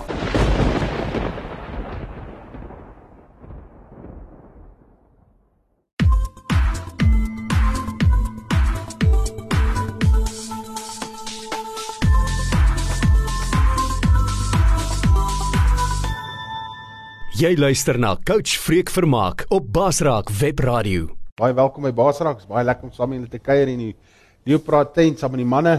[17.44, 21.10] Jy luister na Coach Freek Vermaak op Basraak Web Radio.
[21.36, 22.40] Baie welkom by Basraak.
[22.40, 23.96] Dit is baie lekker om saam met julle te kuier in die
[24.44, 25.78] Leeupraat tent saam met die manne.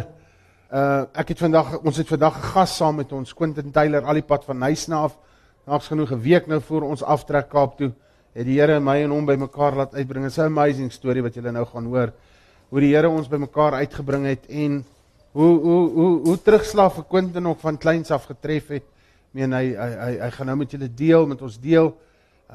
[0.73, 4.15] Uh ek het vandag ons het vandag 'n gas saam met ons Quentin Taylor al
[4.15, 5.19] die pad van Nysna af.
[5.67, 7.93] Naaks genoeg 'n week nou voor ons aftrek Kaap toe.
[8.33, 10.25] Het die Here my en hom bymekaar laat uitbring.
[10.25, 12.13] Dit is 'n amazing storie wat julle nou gaan hoor.
[12.69, 14.85] Hoe die Here ons bymekaar uitgebring het en
[15.33, 18.85] hoe hoe hoe hoe terugslag vir Quentin nog van kleins af getref het.
[19.31, 21.95] Meen hy hy hy, hy gaan nou met julle deel, met ons deel.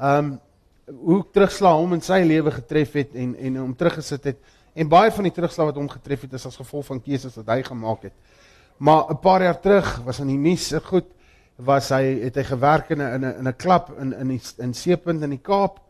[0.02, 0.40] Um
[0.86, 4.36] hoe terugslag hom in sy lewe getref het en en hom teruggesit het.
[4.80, 7.50] En baie van die terugslag wat hom getref het is as gevolg van keuses wat
[7.52, 8.16] hy gemaak het.
[8.80, 11.04] Maar 'n paar jaar terug was aan die nuus goed
[11.56, 15.22] was hy het hy gewerk in 'n in 'n klub in in die, in Seepunt
[15.22, 15.80] in die Kaap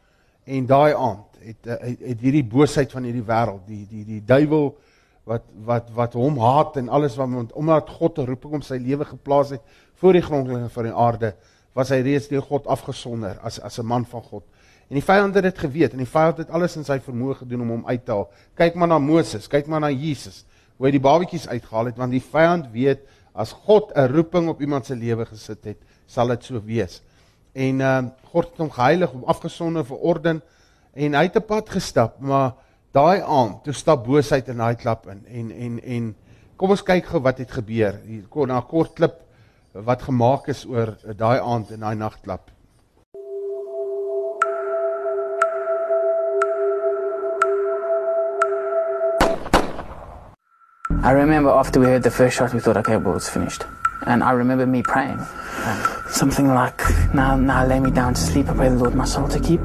[0.44, 4.76] en daai aand het het, het hierdie boosheid van hierdie wêreld die die die duiwel
[5.24, 9.04] wat wat wat hom haat en alles wat omdat God 'n roeping om sy lewe
[9.04, 9.62] geplaas het
[9.94, 11.34] voor die grondlegginge van die aarde
[11.74, 14.44] was hy reeds deur God afgesonder as as 'n man van God.
[14.90, 17.60] En die vyand het dit geweet en die vyand het alles in sy vermoë gedoen
[17.62, 18.26] om hom uit te haal.
[18.58, 20.42] Kyk maar na Moses, kyk maar na Jesus,
[20.76, 23.04] hoe hy die babetjies uitgehaal het want die vyand weet
[23.38, 27.02] as God 'n roeping op iemand se lewe gesit het, sal dit so wees.
[27.54, 30.40] En ehm uh, God het hom geheilig, hom afgesonder vir orde
[30.94, 32.54] en hy het 'n pad gestap, maar
[32.92, 36.14] daai aand, toe stap boosheid in daai klap in en en en
[36.56, 38.00] kom ons kyk gou wat het gebeur.
[38.04, 39.22] Hier kom na 'n kort klip
[39.72, 42.50] wat gemaak is oor daai aand en daai nagklap.
[51.02, 53.64] I remember after we heard the first shot, we thought, okay, well, it's finished.
[54.04, 55.18] And I remember me praying.
[56.10, 56.78] something like,
[57.14, 58.50] now, now lay me down to sleep.
[58.50, 59.62] I pray the Lord my soul to keep.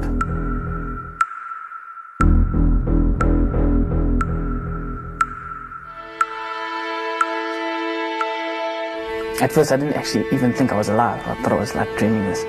[9.42, 11.20] At first, I didn't actually even think I was alive.
[11.26, 12.42] I thought I was like dreaming this.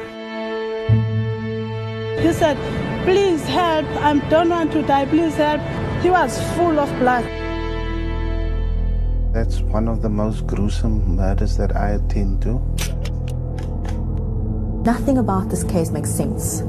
[2.24, 2.56] He said,
[3.04, 3.86] Please help.
[3.98, 5.06] I don't want to die.
[5.08, 5.60] Please help.
[6.02, 7.47] He was full of blood.
[9.38, 12.54] That's one of the most gruesome murders that I attend to.
[14.84, 16.64] Nothing about this case makes sense.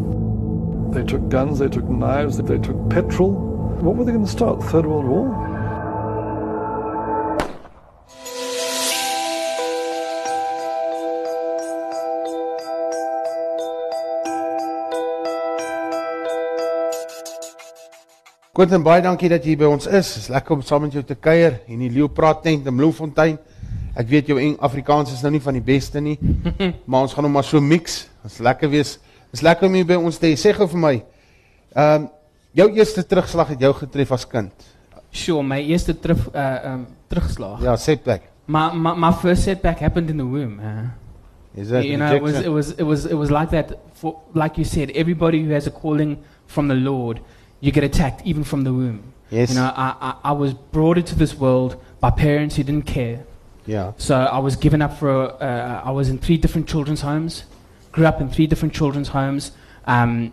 [0.93, 3.33] They took guns, they took knives, they took petrol.
[3.81, 4.63] What were they going to start?
[4.65, 5.48] Third World War?
[18.59, 20.09] Quentin, baie dankie dat jy by ons is.
[20.17, 23.37] Dit is lekker om saam met jou te kuier in die Leeupraat tent in Bloemfontein.
[23.95, 26.17] Ek weet jou Afrikaans is nou nie van die beste nie,
[26.91, 28.01] maar ons gaan hom maar so mix.
[28.25, 28.97] Dit is lekker wees.
[29.29, 30.35] Dit is lekker om jy by ons te hê.
[30.35, 30.93] Sê gou vir my.
[31.77, 32.11] Ehm um,
[32.59, 34.69] jou eerste terugslag het jou getref as kind.
[35.15, 37.63] Sure, my eerste terug uh um terugslag.
[37.63, 38.27] Ja, setback.
[38.51, 40.59] My, my my first setback happened in the womb.
[40.59, 40.89] Uh,
[41.55, 44.19] Is that you know, it was it was it was it was like that for
[44.35, 46.19] like you said, everybody who has a calling
[46.51, 47.23] from the Lord
[47.61, 49.13] you get attacked even from the womb.
[49.31, 49.51] Yes.
[49.51, 53.25] You know, I, I, I was brought into this world by parents who didn't care.
[53.67, 53.93] Yeah.
[53.99, 57.45] So I was given up for, uh, I was in three different children's homes,
[57.93, 59.53] grew up in three different children's homes,
[59.85, 60.33] um,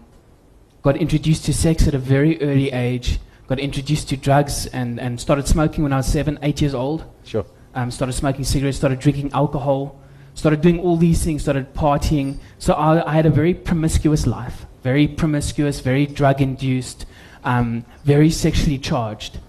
[0.82, 5.20] got introduced to sex at a very early age, got introduced to drugs and, and
[5.20, 7.04] started smoking when I was seven, eight years old.
[7.26, 7.46] Sure.
[7.74, 10.00] Um, started smoking cigarettes, started drinking alcohol,
[10.36, 12.38] started doing all these things, started partying.
[12.60, 17.06] So I, I had a very promiscuous life, very promiscuous, very drug induced,
[17.44, 19.40] um, very sexually charged.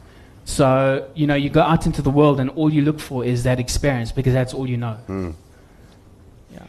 [0.44, 3.42] So, you know, you go out into the world and all you look for is
[3.42, 4.96] that experience because that's all you know.
[5.08, 5.34] Mm.
[6.52, 6.62] Yeah.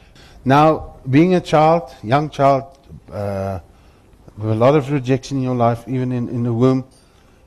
[0.43, 2.63] Now, being a child, young child,
[3.11, 3.59] uh,
[4.35, 6.85] with a lot of rejection in your life, even in, in the womb,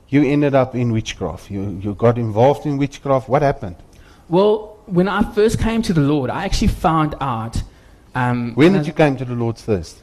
[0.07, 1.51] you ended up in witchcraft.
[1.51, 3.29] You, you got involved in witchcraft.
[3.29, 3.77] What happened?
[4.29, 7.61] Well, when I first came to the Lord, I actually found out
[8.15, 9.97] um, When I- did you came to the Lord first?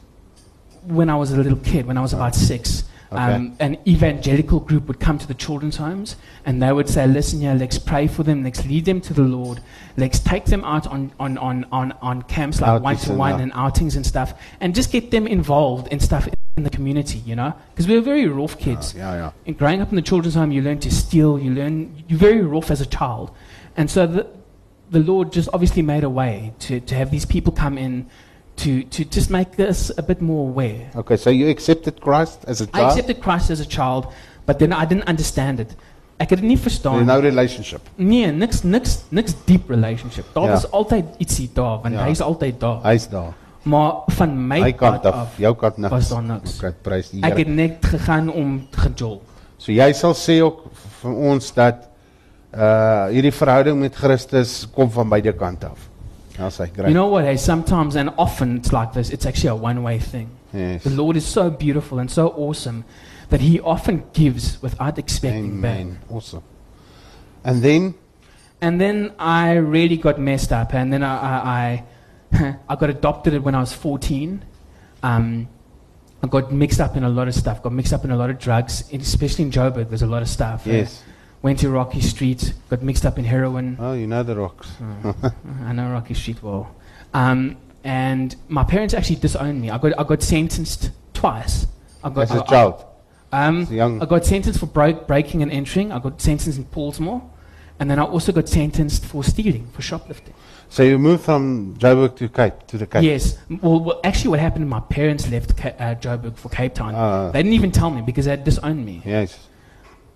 [0.83, 4.87] when I was a little kid, when I was about six, um, an evangelical group
[4.87, 6.15] would come to the children's homes
[6.45, 9.21] and they would say, Listen here, let's pray for them, let's lead them to the
[9.23, 9.59] Lord,
[9.97, 13.51] let's take them out on, on, on, on, on camps like one to one and
[13.55, 16.27] outings and stuff, and just get them involved in stuff
[16.57, 17.53] in the community, you know?
[17.71, 18.93] Because we were very rough kids.
[18.95, 19.31] Ja, ja.
[19.45, 22.41] And growing up in the children's home, you learn to steal, you learn, you're very
[22.41, 23.31] rough as a child.
[23.75, 24.27] And so the,
[24.91, 28.05] the Lord just obviously made a way to, to have these people come in
[28.57, 30.89] to, to just make us a bit more aware.
[30.95, 32.85] Okay, so you accepted Christ as a I child?
[32.85, 34.07] I accepted Christ as a child,
[34.45, 35.75] but then I didn't understand it.
[36.19, 37.05] Ek het dit nie verstaan.
[37.05, 37.79] No relationship.
[37.95, 40.25] Nee, niks niks niks diep relationship.
[40.33, 40.51] Daar Ja.
[40.51, 42.03] was altyd ietsie daar, want Ja.
[42.05, 42.81] hy's altyd daar.
[42.83, 43.33] Hy's daar.
[43.63, 45.91] Maar van my Hy kant af, af jou kant niks.
[45.91, 46.57] was daar niks.
[46.57, 47.39] Okay, prys die Ek Here.
[47.39, 49.21] het net gegaan om gejol.
[49.57, 50.65] So jy sal sê ook
[51.01, 51.88] vir ons dat
[52.53, 55.89] uh hierdie verhouding met Christus kom van beide kante af.
[56.39, 57.25] Sê You know what?
[57.25, 59.09] Hey, sometimes and often it's like this.
[59.09, 60.29] It's actually a one-way thing.
[60.53, 60.83] yes.
[60.83, 62.83] The Lord is so beautiful and so awesome
[63.29, 65.75] that He often gives without expecting back.
[65.79, 65.99] Amen.
[66.09, 66.43] Awesome.
[67.43, 67.93] And then
[68.61, 71.83] And then I really got messed up, and then I I,
[72.33, 74.43] I, I got adopted when I was 14.
[75.03, 75.47] Um,
[76.21, 77.63] I got mixed up in a lot of stuff.
[77.63, 79.87] Got mixed up in a lot of drugs, especially in Joburg.
[79.87, 80.63] There's a lot of stuff.
[80.65, 81.03] Yes.
[81.41, 82.53] Went to Rocky Street.
[82.69, 83.77] Got mixed up in heroin.
[83.79, 84.69] Oh, you know the rocks.
[85.63, 86.73] I know Rocky Street well.
[87.13, 89.69] Um, and my parents actually disowned me.
[89.69, 91.65] I got I got sentenced twice.
[92.03, 92.85] I got As a I- I- child.
[93.31, 95.91] um, As a young I got sentenced for break, breaking and entering.
[95.91, 97.21] I got sentenced in Paulsmore.
[97.81, 100.33] And then I also got sentenced for stealing, for shoplifting.
[100.67, 103.03] So you moved from Joburg to Cape to the Cape.
[103.03, 103.37] Yes.
[103.61, 106.93] Well, well, actually, what happened, my parents left Ca- uh, Joburg for Cape Town.
[106.93, 107.31] Ah.
[107.31, 109.01] they didn't even tell me because they had disowned me.
[109.05, 109.47] Yes.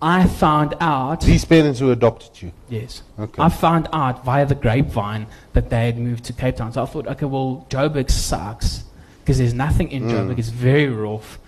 [0.04, 1.22] I found out.
[1.22, 2.52] These parents who adopted you.
[2.68, 3.02] yes.
[3.18, 3.42] Okay.
[3.42, 6.72] I found out via the grapevine that they had moved to Cape Town.
[6.72, 8.84] So I thought, okay, well, Joburg sucks
[9.20, 10.10] because there's nothing in Mm.
[10.12, 10.38] Joburg.
[10.38, 11.38] It's very rough.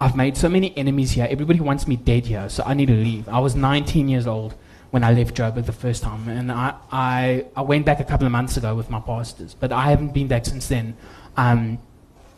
[0.00, 1.26] I've made so many enemies here.
[1.30, 3.28] Everybody wants me dead here, so I need to leave.
[3.28, 4.54] I was 19 years old
[4.92, 8.24] when I left Joburg the first time, and I, I, I went back a couple
[8.26, 10.96] of months ago with my pastors, but I haven't been back since then.
[11.36, 11.78] Um,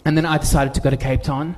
[0.04, 1.56] and then I decided to go to Cape Town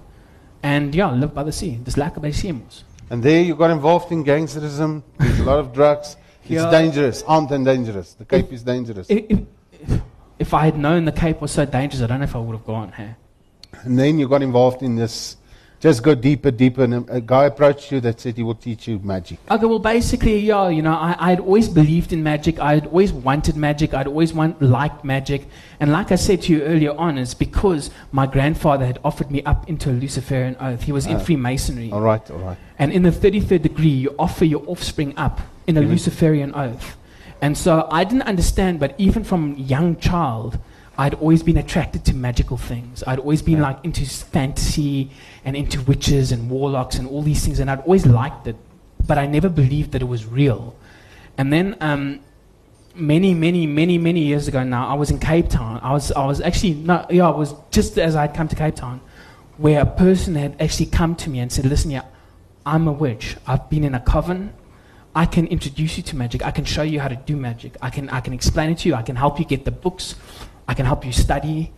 [0.62, 1.78] and, yeah, live by the sea.
[1.82, 2.84] Dis lekker by mos.
[3.10, 5.02] And there you got involved in gangsterism.
[5.18, 6.16] There's a lot of drugs.
[6.44, 6.70] It's Yeah.
[6.70, 7.22] dangerous.
[7.26, 8.14] Armed and dangerous.
[8.14, 9.08] The Cape is dangerous.
[9.10, 9.40] If,
[9.72, 10.00] if,
[10.38, 12.56] if I had known the Cape was so dangerous, I don't know if I would
[12.56, 12.92] have gone.
[12.92, 13.14] Hey?
[13.82, 15.36] And then you got involved in this.
[15.80, 16.84] Just go deeper, deeper.
[16.84, 19.38] And a, guy approached you that said he will teach you magic.
[19.50, 22.60] Okay, well, basically, yeah, you know, I, I'd always believed in magic.
[22.60, 23.94] I'd always wanted magic.
[23.94, 25.48] I'd always want, liked magic.
[25.80, 29.42] And like I said to you earlier on, it's because my grandfather had offered me
[29.44, 30.82] up into a Luciferian oath.
[30.82, 31.20] He was in Ah.
[31.20, 31.90] Freemasonry.
[31.90, 32.58] All right, all right.
[32.78, 35.88] And in the 33rd degree, you offer your offspring up in a Mhm.
[35.92, 36.96] Luciferian oath.
[37.40, 40.58] And so I didn't understand, but even from young child,
[40.98, 43.02] I'd always been attracted to magical things.
[43.06, 45.10] I'd always been like into fantasy
[45.44, 48.56] and into witches and warlocks and all these things, and I'd always liked it,
[49.06, 50.76] but I never believed that it was real.
[51.38, 52.20] And then um,
[52.94, 55.80] many, many, many, many years ago now, I was in Cape Town.
[55.82, 58.74] I was, I was actually, no, yeah, I was just as I'd come to Cape
[58.74, 59.00] Town,
[59.56, 62.04] where a person had actually come to me and said, listen, yeah,
[62.66, 63.36] I'm a witch.
[63.46, 64.52] I've been in a coven.
[65.14, 66.44] I can introduce you to magic.
[66.44, 67.76] I can show you how to do magic.
[67.82, 68.94] I can, I can explain it to you.
[68.94, 70.14] I can help you get the books.
[70.70, 71.72] I can help you study.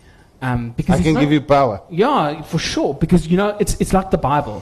[0.48, 1.76] Um, because I can not- give you power.
[1.88, 2.92] yeah, for sure.
[3.04, 4.58] Because you know, it's it's like the Bible.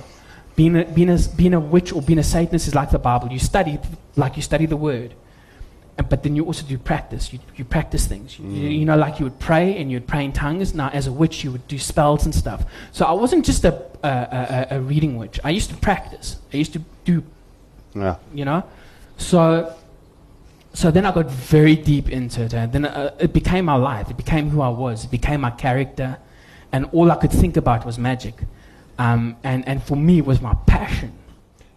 [0.56, 3.26] Being a, being a being a witch or being a Satanist is like the Bible.
[3.32, 3.78] You study
[4.22, 5.10] like you study the Word,
[5.96, 7.32] and, but then you also do practice.
[7.32, 8.38] You you practice things.
[8.38, 10.74] You, you, you know, like you would pray and you'd pray in tongues.
[10.74, 12.60] Now, as a witch, you would do spells and stuff.
[12.92, 13.72] So I wasn't just a
[14.04, 14.12] a,
[14.70, 15.40] a, a reading witch.
[15.42, 16.28] I used to practice.
[16.52, 17.22] I used to do
[17.94, 18.16] Yeah.
[18.34, 18.62] you know.
[19.16, 19.72] So,
[20.80, 24.06] so then I got very deep into it, and then uh, it became my life.
[24.12, 24.96] It became who I was.
[25.06, 26.10] It became my character,
[26.72, 28.34] and all I could think about was magic.
[28.98, 31.10] Um, and and for me, it was my passion.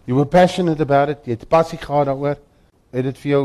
[0.06, 1.18] You were passionate about it.
[1.26, 2.36] Jy het passie gehad daaroor.
[2.92, 3.44] Het dit vir jou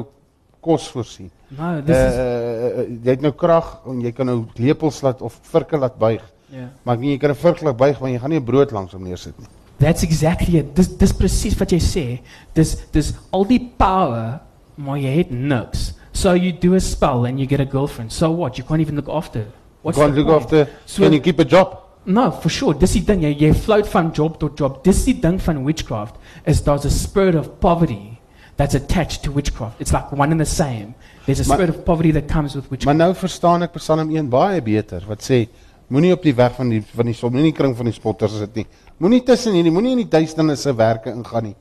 [0.62, 1.30] kos voorsien.
[1.58, 5.22] No, Uh, this is uh, jy het nou krag en jy kan nou lepels laat
[5.25, 6.22] of virke laat buig.
[6.51, 6.68] yeah.
[6.84, 8.92] Maar meen jy kan 'n virk laat buig, maar jy gaan nie 'n brood langs
[8.94, 9.48] hom neersit nie.
[9.80, 10.75] That's exactly it.
[10.75, 12.06] Dis dis presies wat jy sê.
[12.54, 14.39] Dis dis al die power,
[14.79, 15.93] maar jy het niks.
[16.13, 18.12] So you do a spell and you get a girlfriend.
[18.12, 18.57] So what?
[18.57, 19.45] You can't even look after.
[19.83, 20.41] What's you can't look point?
[20.43, 21.77] after So- can you keep a job?
[22.05, 22.74] No, for sure.
[22.74, 24.83] Dis die ding, jy jy float van job tot job.
[24.83, 28.17] Dis die ding van witchcraft is there's a spirit of poverty
[28.57, 29.79] that's attached to witchcraft.
[29.79, 30.95] It's like one and the same.
[31.25, 32.98] There's a Maar- spirit of poverty that comes with Maar witchcraft.
[32.98, 35.48] nou verstaan ek Psalm 1 baie beter wat sê
[35.89, 38.55] moenie op die weg van die van die son, moenie kring van die spotters sit
[38.55, 38.65] nie.
[39.00, 41.55] Moenie tussen hierdie, moenie in die duisternisse werke ingaan nie.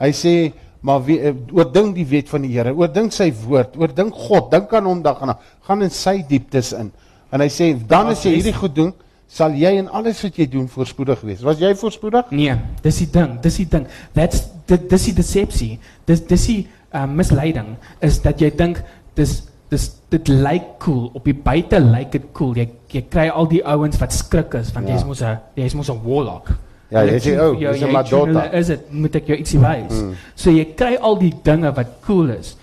[0.00, 4.14] Hy sê maar wie, eh, oordink die wet van die Here, oordink sy woord, oordink
[4.14, 6.90] God, dink aan hom dag en nag, gaan in sy dieptes in.
[7.32, 8.92] En hy sê dan as jy hierdie goed doen,
[9.28, 11.42] sal jy in alles wat jy doen voorspoedig wees.
[11.46, 12.30] Was jy voorspoedig?
[12.34, 13.86] Nee, dis die ding, dis die ding.
[14.12, 15.78] That's dit dis die decepsie.
[16.06, 18.82] Dis dis die uh, misleiding is dat jy dink
[19.14, 22.56] dis dis dit lyk cool op die buite lyk dit cool.
[22.58, 24.94] Jy jy kry al die ouens wat skrik is want Ja.
[24.96, 26.50] jy's mos 'n jy's mos 'n warlock.
[26.90, 29.92] Ja, jy sê, "Oh, jou- dis 'n Madonna." Is dit moet ek jou ietsie wys?
[30.02, 30.14] Mm.
[30.34, 32.56] So jy kry al die dinge wat cool is,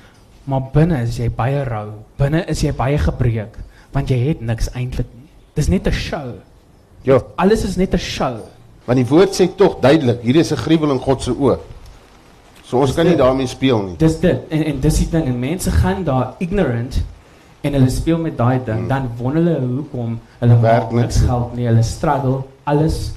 [0.44, 1.88] maar binne is jy baie rou.
[2.18, 3.56] Binne is jy baie gebreek
[3.94, 5.30] want jy het niks eintlik nie.
[5.56, 6.34] Dis net 'n show.
[7.04, 8.36] Ja, Alles is net 'n show.
[8.86, 11.58] want die woord sê tog duidelik, hier is 'n gruwel in God se oë.
[12.64, 13.96] So ons kan nie daarmee speel nie.
[13.98, 17.02] Dis dit en en dis die ding en mense gaan daar ignorant
[17.64, 18.88] en hulle speel met daai ding Hmm.
[18.88, 23.12] dan wonder hulle hoekom hulle Werk niks geld nie hulle struggle alles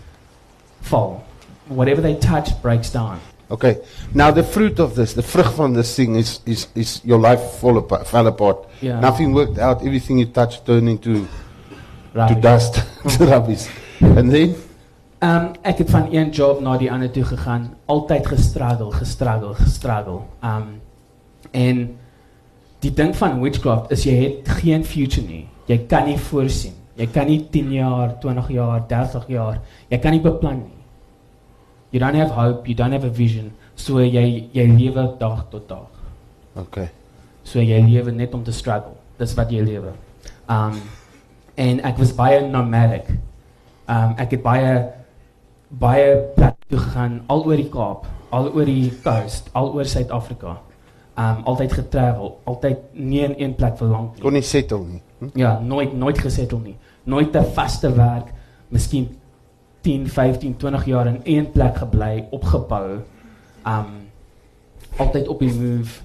[0.80, 1.22] val
[1.68, 3.18] whatever they touch breaks down
[3.50, 3.82] Okay.
[4.14, 7.42] Now the fruit of this, the vrug van this thing is is is your life
[7.58, 8.58] fall apart, fell apart.
[8.80, 9.00] Yeah.
[9.00, 9.82] Nothing worked out.
[9.82, 11.26] Everything you touched turned into
[12.14, 12.74] to dust,
[13.18, 13.66] to rubbish.
[14.00, 14.54] And then
[15.22, 20.22] Um ek het van een job na die ander toe gegaan, altyd gestruggle, gestruggle, gestruggle.
[20.40, 20.80] Um
[21.52, 21.98] en
[22.80, 25.44] die ding van witchcraft is jy het geen future nie.
[25.68, 26.79] Jy kan nie voorsien.
[27.00, 30.76] Jy kan nie 10 jaar, 20 jaar, 30 jaar, jy kan nie beplan nie.
[31.90, 33.50] You don't have hope, you don't have a vision.
[33.74, 35.88] So jy jy lewe dag tot dag.
[36.60, 36.88] okay.
[37.44, 38.94] So jy lewe net om te struggle.
[39.18, 39.94] Dis wat jy lewe.
[40.48, 40.76] Um
[41.56, 43.08] en ek was baie nomadic.
[43.88, 44.74] Um ek het baie
[45.70, 50.58] baie plek toe gegaan al oor die Kaap, al oor die coast, al oor Suid-Afrika.
[51.16, 54.22] Um altyd getravel, altyd nie in een plek vir lank nie.
[54.22, 55.02] Kon nie settle nie.
[55.20, 55.32] Hm?
[55.38, 56.76] Ja, nooit nooit gesettle nie.
[57.04, 58.32] Nooit 'n vaste werk,
[58.68, 59.08] miskien
[59.80, 62.98] 10, 15, 20 jaar in een plek gebly, opgebou.
[63.66, 64.08] Um
[64.96, 66.00] altyd op die move.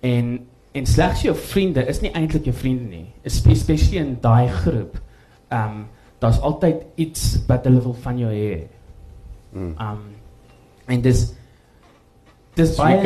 [0.00, 3.06] En en slegs jou vriende is nie eintlik jou vriende nie.
[3.22, 5.00] Espe- Especially in daai groep.
[5.52, 5.86] Um
[6.18, 8.66] daar's altyd iets wat hulle wil van jou hê.
[9.52, 9.74] Mm.
[9.80, 9.98] Um
[10.86, 11.32] en dis
[12.54, 13.00] dis baie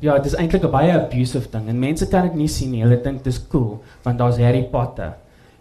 [0.00, 2.82] ja, dis eintlik 'n baie abusive ding en mense kan dit nie sien nie.
[2.82, 5.14] Hulle dink dis cool want daar's Harry Potter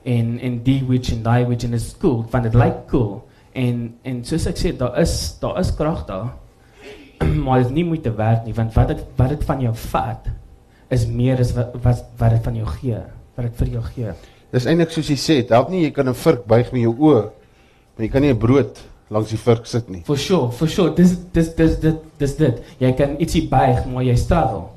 [0.04, 3.22] en en die witch en daai witch en dit is cool want dit lyk cool.
[3.54, 6.32] En en soos ek sê, daar is daar is krag daar.
[7.46, 10.30] maar dit is nie moeite werd nie want wat dit wat dit van jou vat
[10.92, 13.02] is meer as wat wat wat dit van jou gee,
[13.36, 14.14] wat dit vir jou gee.
[14.52, 17.22] Dis eintlik soos jy sê, help nie jy kan 'n vurk buig met jou oë,
[17.96, 18.82] maar jy kan nie 'n brood
[19.12, 20.02] langs die vurk sit nie.
[20.08, 20.94] For sure, for sure.
[20.96, 22.62] Dis dis dis dit dis dit.
[22.80, 24.70] Jy kan ietsie buig, maar jy struggle.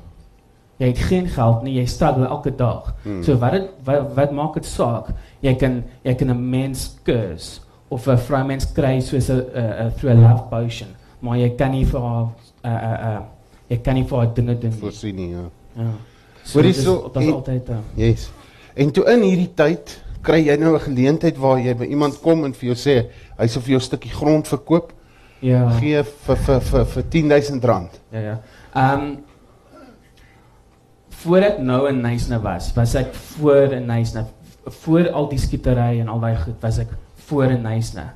[0.77, 2.93] Jy het geen geld nie, jy struggle elke dag.
[3.03, 3.23] Hmm.
[3.23, 5.13] So wat dit wat, wat maak dit saak?
[5.41, 9.91] Jy kan jy kan 'n mens curse of 'n vrou mens kry soos 'n 'n
[9.97, 10.87] through a love potion,
[11.21, 12.27] maar jy kan nie vir haar
[12.63, 13.23] 'n 'n 'n
[13.69, 14.79] jy kan nie vir haar dinge doen nie.
[14.79, 15.49] Voorsien nie, ja.
[15.77, 15.91] Ja.
[16.53, 18.29] Hoorie, dis- so- dit is altyd uh, Yes.
[18.75, 22.43] En toe in hierdie tyd kry jy nou 'n geleentheid waar jy by iemand kom
[22.45, 23.05] en vir jou sê
[23.39, 24.93] hy sal vir jou 'n stukkie grond verkoop,
[25.39, 25.69] ja.
[25.79, 27.99] gee vir vir vir vir 10000 rand.
[28.11, 28.39] Ja ja.
[28.75, 29.17] Ehm um,
[31.25, 34.25] voor ek nou in Nysna was, was ek voor in Nysna
[34.81, 36.93] voor al die skietery en al daai goed was ek
[37.27, 38.11] voor in Nysna.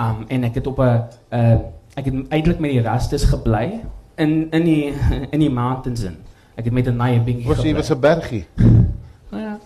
[0.00, 1.58] Um en ek het op 'n uh
[1.94, 3.80] ek het eintlik met die rastes gebly
[4.16, 4.94] in in die
[5.34, 6.16] in die mountains in.
[6.56, 8.44] Ek het met 'n naai bingie Was jy was 'n bergie.
[9.30, 9.58] Nou ja.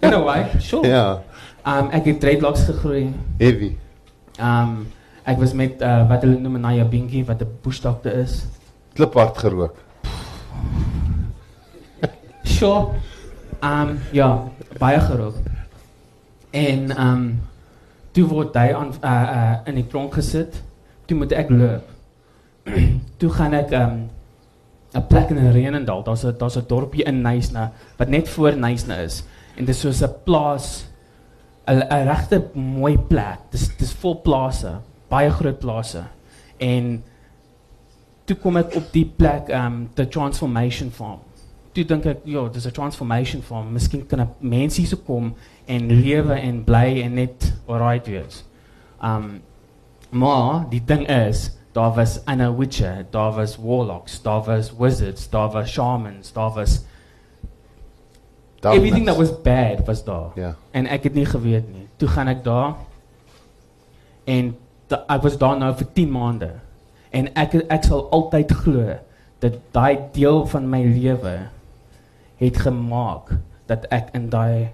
[0.00, 0.86] In a way, sure.
[0.86, 1.22] Ja,
[1.66, 3.12] Um ek het dreadlocks gegroei.
[3.38, 3.76] heavy.
[4.40, 4.86] Um
[5.24, 8.46] ek was met uh wat hulle noem 'n bingie wat 'n bush doctor is.
[8.94, 9.74] Kliphard gerook.
[12.44, 12.94] Sure.
[13.62, 15.36] Um ja, baie gerook.
[16.50, 17.24] En um
[18.14, 20.60] toe word hy aan uh uh in die tronk gesit.
[21.08, 21.88] Toe moet ek loop.
[23.18, 23.96] toe gaan ek um
[24.94, 26.04] 'n plek in Renendal.
[26.06, 29.24] Daar's 'n daar's 'n dorpie in Nysna wat net voor Nysna is.
[29.56, 30.86] En dit is soos 'n plaas
[31.66, 33.38] 'n regte mooi plek.
[33.50, 36.02] Dis dis vol plase, baie groot plase.
[36.58, 37.02] En
[38.24, 41.20] toe kom ek op die plek um the transformation farm
[41.74, 43.72] toe dink ek ja, dis 'n transformation farm.
[43.72, 45.34] Miskien kan 'n mens hierso kom
[45.66, 48.44] en lewe en bly en net alright wees.
[49.02, 49.42] Um
[50.10, 55.50] maar die ding is, daar was 'n witcher, daar was warlocks, daar was wizards, daar
[55.50, 56.84] was shamans, daar was
[58.60, 58.76] Darkness.
[58.76, 60.30] everything that was bad was daar.
[60.34, 60.56] Ja.
[60.70, 61.88] En ek het nie geweet nie.
[61.96, 62.74] Toe gaan ek daar
[64.24, 64.56] en
[65.08, 66.50] ek was daar nou vir 10 maande.
[67.14, 68.96] En ek ek sal altyd glo
[69.44, 71.34] dat daai deel van my lewe
[72.40, 73.34] het gemaak
[73.70, 74.68] dat ek in daai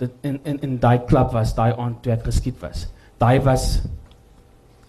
[0.00, 2.86] dat in in in daai klub was, daai aand toe ek geskiet was.
[3.20, 3.82] Daai was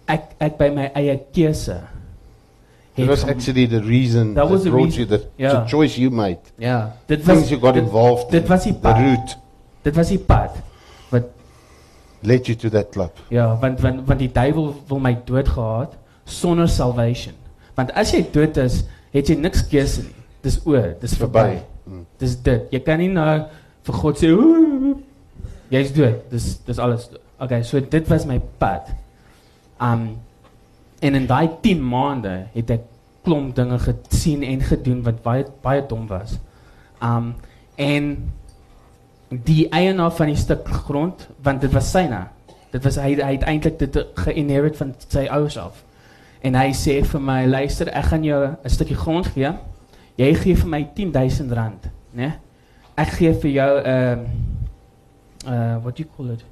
[0.09, 1.79] ek ek by my eie keuse
[2.99, 4.99] It was actually the reason That that, was the brought reason.
[4.99, 5.61] you the, Yeah.
[5.63, 6.39] the choice you made.
[6.59, 8.49] ja, dit Things was you got dit, involved dit in.
[8.49, 8.97] was die the pad.
[8.97, 9.37] route
[9.83, 10.51] Dit was die pad
[11.09, 11.23] wat
[12.21, 13.11] led you to that club.
[13.29, 15.95] ja, want want want die duiwel wil my dood gehad
[16.31, 17.35] sonder salvation.
[17.77, 18.83] Want as jy dood is,
[19.13, 20.15] het jy niks keuse nie.
[20.45, 21.59] Dis oor, dis verby.
[21.85, 22.05] Mm.
[22.21, 22.67] Dis dit.
[22.71, 23.43] Jy kan nie nou
[23.87, 24.95] vir God sê "Oeh,
[25.69, 26.29] jy's dood.
[26.31, 27.09] Dis dis alles.
[27.39, 28.89] Okay, so dit was my pad.
[29.81, 30.17] Um
[30.99, 32.81] en in daai 10 maande het ek
[33.23, 36.37] klomp dinge gesien en gedoen wat baie baie dom was.
[37.01, 37.35] Um
[37.75, 38.31] en
[39.29, 42.25] die eienaar van die stuk grond, want dit was syne.
[42.73, 45.83] Dit was hy hy het eintlik dit geïnherit van sy ouers af.
[46.41, 49.51] En hy sê vir my, luister, ek gaan jou 'n stukkie grond gee.
[50.17, 52.39] Jy gee vir my 10000 rand, né?
[52.97, 54.17] Ek gee vir jou uh,
[55.47, 56.43] uh what do you call it?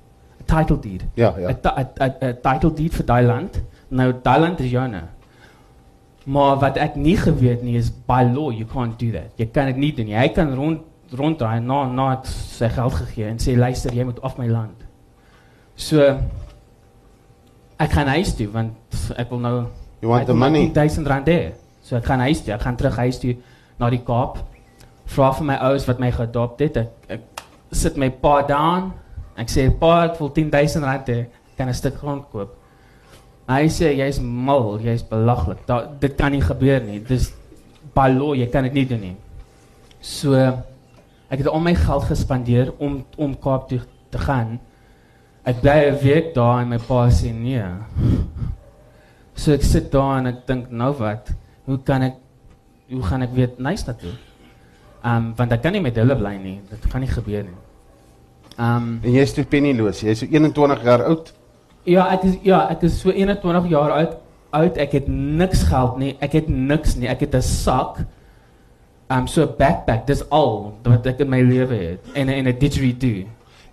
[0.41, 1.03] A title deed.
[1.15, 1.49] Ja, ja.
[1.49, 3.61] 'n ti- 'n 'n- 'n title deed vir daai land.
[3.89, 5.01] Nou daai land is joune.
[6.25, 9.31] Maar wat ek nie geweet nie is by law you can't do that.
[9.35, 10.15] Jy kan dit nie doen nie.
[10.15, 10.79] Hy kan rond
[11.11, 14.75] ronddraai na na het sy geld gegee en sê luister jy moet af my land.
[15.75, 16.19] So
[17.79, 18.73] ek gaan huis toe want
[19.17, 19.57] ek wil nou
[20.01, 20.69] You want the nou money?
[20.73, 21.53] 1000 rand hê.
[21.81, 22.53] So ek gaan huis toe.
[22.53, 23.33] Ek gaan terug huis toe
[23.79, 24.43] na die Kaap.
[25.07, 26.77] Vra vir my ouers wat my geadopt het.
[26.83, 28.91] Ek, ek sit my pa daan.
[29.37, 31.25] Ek sê pa ek wil 10000 rand hê.
[31.57, 32.53] Kan 'n stuk grond koop.
[33.47, 35.65] Hy sê jy's mal, jy's belaglik.
[35.65, 36.99] Da dit kan nie gebeur nie.
[36.99, 37.33] Dis
[37.95, 39.15] by law, jy kan dit nie doen nie.
[40.01, 43.81] So ek het al my geld gespandeer om om Kaap toe
[44.11, 44.59] te gaan.
[45.47, 47.63] Ek bly 'n week daar en my pa sê nee.
[49.33, 51.31] So ek sit daar en ek dink nou wat?
[51.65, 52.15] Hoe kan ek
[52.91, 54.11] hoe gaan ek weer nice na toe?
[55.03, 56.59] Ehm um, want ek kan nie met hulle bly nie.
[56.69, 57.59] Dit gaan nie gebeur nie.
[58.57, 60.01] Ehm um, En jy's toe pennyloos.
[60.01, 61.31] Jy's so 21 jaar oud.
[61.85, 64.17] Ja, ek is ja, ek is so 21 jaar oud.
[64.51, 66.17] Oud, ek het niks geld nie.
[66.19, 67.07] Ek het niks nie.
[67.07, 68.03] Ek het 'n sak.
[69.09, 70.07] Um so 'n backpack.
[70.07, 73.23] Dis al wat ek in my lewe het en en 'n didgeridoo.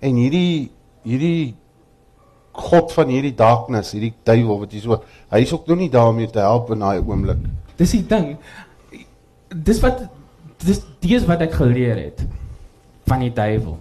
[0.00, 0.70] En hierdie
[1.02, 1.54] hierdie
[2.54, 5.00] God van hierdie darkness, hierdie duiwel wat jy so
[5.34, 7.40] hy's ook nog nie daar om jou te help in daai oomblik.
[7.80, 8.36] Dis die ding.
[9.50, 10.04] Dis wat
[10.64, 12.22] dis dis wat ek geleer het
[13.10, 13.76] van die duiwel.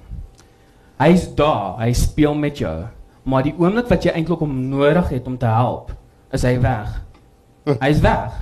[1.04, 2.76] Hy's daar, hy speel met jou,
[3.30, 5.94] maar die oomblik wat jy eintlik hom nodig het om te help,
[6.34, 7.00] is hy weg.
[7.86, 8.42] Hy's weg.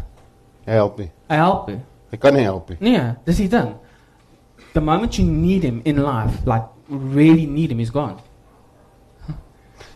[0.66, 1.12] Hy help nie.
[1.30, 1.80] Hy help nie.
[2.12, 2.78] Hy kan nie help nie.
[2.84, 3.76] Nee, dis die ding.
[4.74, 8.18] The moment you need him in life, like really need him, he's gone.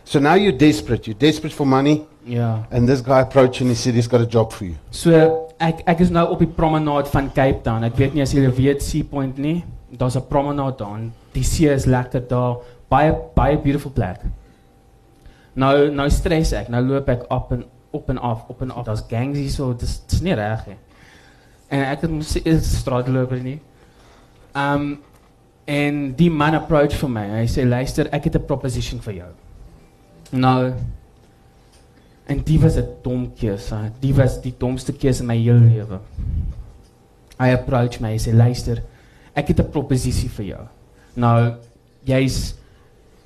[0.06, 1.06] So now you're desperate.
[1.08, 2.62] You're desperate for money Ja.
[2.70, 4.74] and this guy approached and he said he's got a job for you.
[4.90, 5.10] So
[5.58, 7.82] ek ek is nou op die promenade van Cape Town.
[7.84, 9.64] Ek weet nie as julle weet Sea Point nie.
[9.98, 11.00] Daar's 'n promenade daar.
[11.32, 12.56] Die see is lekker daar.
[12.88, 14.20] Baie baie beautiful plek.
[15.54, 16.68] Nou nou stres ek.
[16.68, 18.84] Nou loop ek op en op en af, op en af.
[18.84, 19.72] Daar's gangs hier so.
[19.74, 20.76] Dis dis nie reg nie.
[21.68, 23.60] En ek het mos is straatloper nie.
[24.54, 24.98] Um
[25.66, 27.24] en die man approach vir my.
[27.40, 29.28] Hy sê luister, ek het 'n proposition vir jou.
[30.30, 30.72] Nou
[32.26, 33.92] En die was 'n dom keuse.
[33.98, 36.00] Die was die domste keuse in my hele lewe.
[37.38, 38.82] Hy approach my en sê luister,
[39.32, 40.66] ek het 'n proposisie vir jou.
[41.14, 41.54] Nou,
[42.04, 42.54] jy's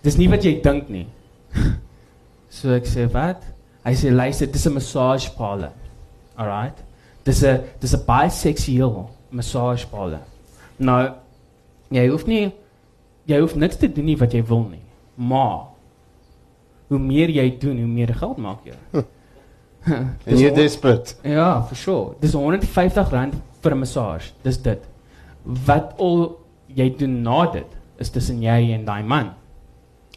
[0.02, 1.06] dis nie wat jy dink nie.
[2.48, 3.42] so ek sê wat?
[3.84, 5.72] Hy sê luister, dis 'n massage parlor.
[6.36, 6.78] Alright.
[7.24, 10.20] Dis 'n dis 'n biseksueel massage parlor.
[10.76, 11.14] Nou,
[11.90, 12.52] jy hoef nie
[13.24, 14.82] jy hoef niks te doen nie wat jy wil nie.
[15.14, 15.69] Maar
[16.90, 18.74] hoe meer jy doen, hoe meer geld maak jy.
[20.26, 21.14] You're hon- desperate.
[21.24, 22.14] Ja, for sure.
[22.20, 24.32] Dis 150 rand vir 'n massage.
[24.44, 24.82] Dis dit.
[25.44, 26.36] Wat al
[26.68, 27.66] jy doen na dit
[27.98, 29.32] is tussen jy en daai man.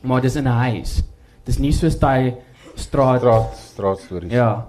[0.04, 1.02] Maar dis in 'n huis.
[1.46, 2.36] Dis nie soos daai
[2.76, 3.20] straat.
[3.22, 4.32] Straat straat stories.
[4.32, 4.66] Ja.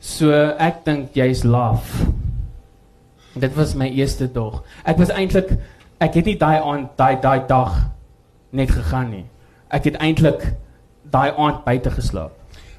[0.00, 2.06] So ek dink jy's laf.
[3.36, 4.62] Dit was my eerste dag.
[4.84, 5.58] Ek was eintlik
[6.00, 7.90] ek het nie daai aand daai daai dag
[8.52, 9.24] net gegaan nie.
[9.70, 10.54] Ek het eintlik
[11.10, 12.32] daai aand buite geslaap.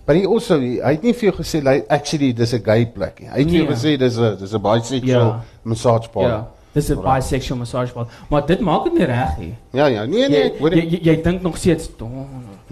[0.05, 3.19] But he also hy het nie vir jou gesê like actually dis 'n gay plek
[3.19, 3.27] nie.
[3.29, 3.75] Hy het vir jou Nee.
[3.75, 5.41] gesê dis 'n dis 'n bisexual Ja.
[5.63, 6.29] massage parlor.
[6.31, 6.47] Ja.
[6.73, 8.11] Dis 'n bisexual massage parlor.
[8.29, 9.53] Maar dit maak dit nie reg nie.
[9.73, 12.07] Ja ja, nee nee, Jy ek hoor jy, jy, jy dink nog steeds "Oh,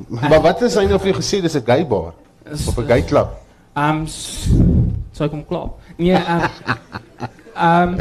[0.29, 2.13] Maar wat is hy nou vir jou gesê dis 'n gay bar
[2.67, 3.27] of 'n gay club?
[3.75, 5.69] Um so ek kom klaar.
[5.97, 6.41] Nee, um
[7.55, 7.97] um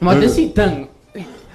[0.00, 0.88] Maar dis die ding.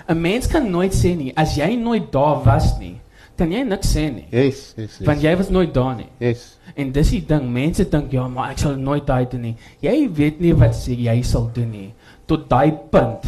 [0.09, 2.96] 'n Mens kan nooit sê nie as jy nooit daar was nie,
[3.37, 4.25] kan jy niks sê nie.
[4.31, 5.07] Yes, yes, yes.
[5.07, 6.09] Want jy was nooit daar nie.
[6.19, 6.57] Yes.
[6.75, 9.55] En dis die ding, mense dink ja, maar ek sal nooit daai doen nie.
[9.81, 11.93] Jy weet nie wat sê jy sal doen nie
[12.27, 13.23] tot daai punt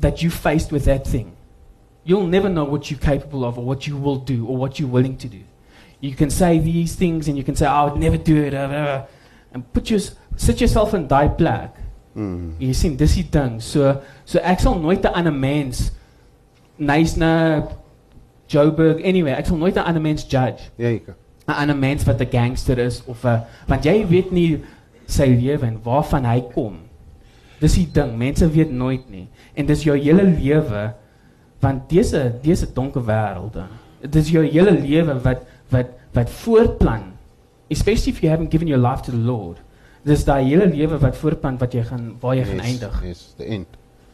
[0.00, 1.32] that you faced with that thing.
[2.04, 4.90] You'll never know what you're capable of or what you will do or what you're
[4.92, 5.40] willing to do.
[6.04, 8.58] you can say these things and you can say I would never do it uh,
[8.58, 9.06] uh,
[9.52, 10.00] and put your
[10.36, 11.76] sit yourself in daai plek.
[12.14, 12.58] Mm.
[12.60, 13.56] Jy sien, dis die ding.
[13.60, 15.90] So so ek sal nooit 'n ander mens
[16.78, 17.30] nice na
[18.54, 20.70] Joburg anyway, ek sal nooit 'n ander mens judge.
[20.78, 21.08] Ja, ek.
[21.48, 24.60] 'n ander mens wat 'n gangster is of 'n want jy weet nie
[25.06, 26.76] sy lewe en waarvan hy kom.
[27.60, 29.28] Dis die ding, mense weet nooit nie.
[29.54, 30.92] En dis jou hele lewe
[31.60, 33.64] want dese dese donker wêrelde.
[34.10, 37.12] Dis jou hele lewe wat wat wat voortplan.
[37.70, 39.60] Especially if you haven't given your life to the Lord.
[40.04, 43.02] Dis daai hele lewe wat voortplan wat jy gaan waar jy gaan eindig.
[43.04, 43.66] Yes, the end.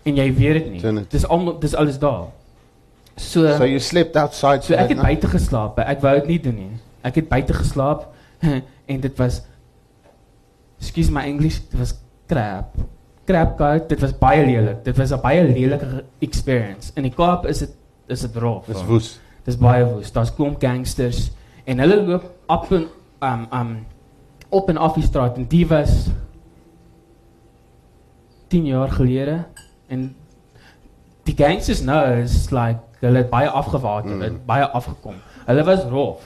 [0.03, 1.05] En jy weet dit nie.
[1.11, 2.29] Dis almal dis alles daar.
[3.21, 5.79] So So you slept outside So ek het buite geslaap.
[5.85, 6.71] Ek wou dit nie doen nie.
[7.07, 8.09] Ek het buite geslaap
[8.93, 9.43] en dit was
[10.81, 11.93] Excuse my English, dit was
[12.31, 12.73] crap.
[13.29, 14.81] Crap guy, dit was baie lelik.
[14.87, 16.93] Dit was 'n baie lelike experience.
[16.97, 17.77] In die Kaap is dit
[18.09, 18.65] is dit rof.
[18.67, 19.21] Dis woes.
[19.45, 20.13] Dis baie woes.
[20.13, 21.31] Daar's klomp gangsters
[21.65, 22.89] en hulle loop op en
[23.21, 23.87] um um
[24.49, 26.09] op en af die straat en die was
[28.49, 29.45] 10 jaar gelede
[29.87, 30.17] en
[31.23, 34.21] die gangsters nou is like hulle het baie afgewater, mm.
[34.21, 35.15] het baie afgekom.
[35.47, 36.23] Hulle was rof.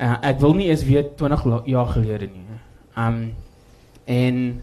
[0.00, 2.44] Uh, ek wil nie eens weet 20 lo- jaar gelede nie.
[2.98, 3.34] Um
[4.04, 4.62] en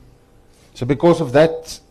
[0.74, 1.82] So because of that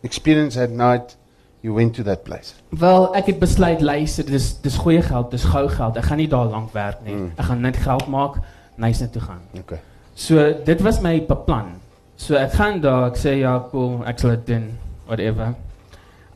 [0.00, 1.16] experience at night,
[1.60, 2.54] you went to that place.
[2.68, 5.96] wel ek het besluit luister, dis dis goeie geld, dis gou geld.
[5.96, 7.14] Ek gaan nie daar lank werk nie.
[7.14, 7.32] Mm.
[7.36, 8.38] Ek gaan net geld maak,
[8.76, 9.40] nice net toe gaan.
[9.58, 9.78] Okay.
[10.14, 11.76] So dit was my beplan.
[12.16, 15.54] So ek gaan daar, ek sê ja, cool, ek sal dit doen, whatever.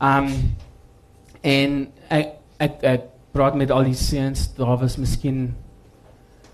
[0.01, 0.29] Um
[1.41, 3.01] en ek ek ek
[3.33, 5.55] praat met al die seuns, daar was miskien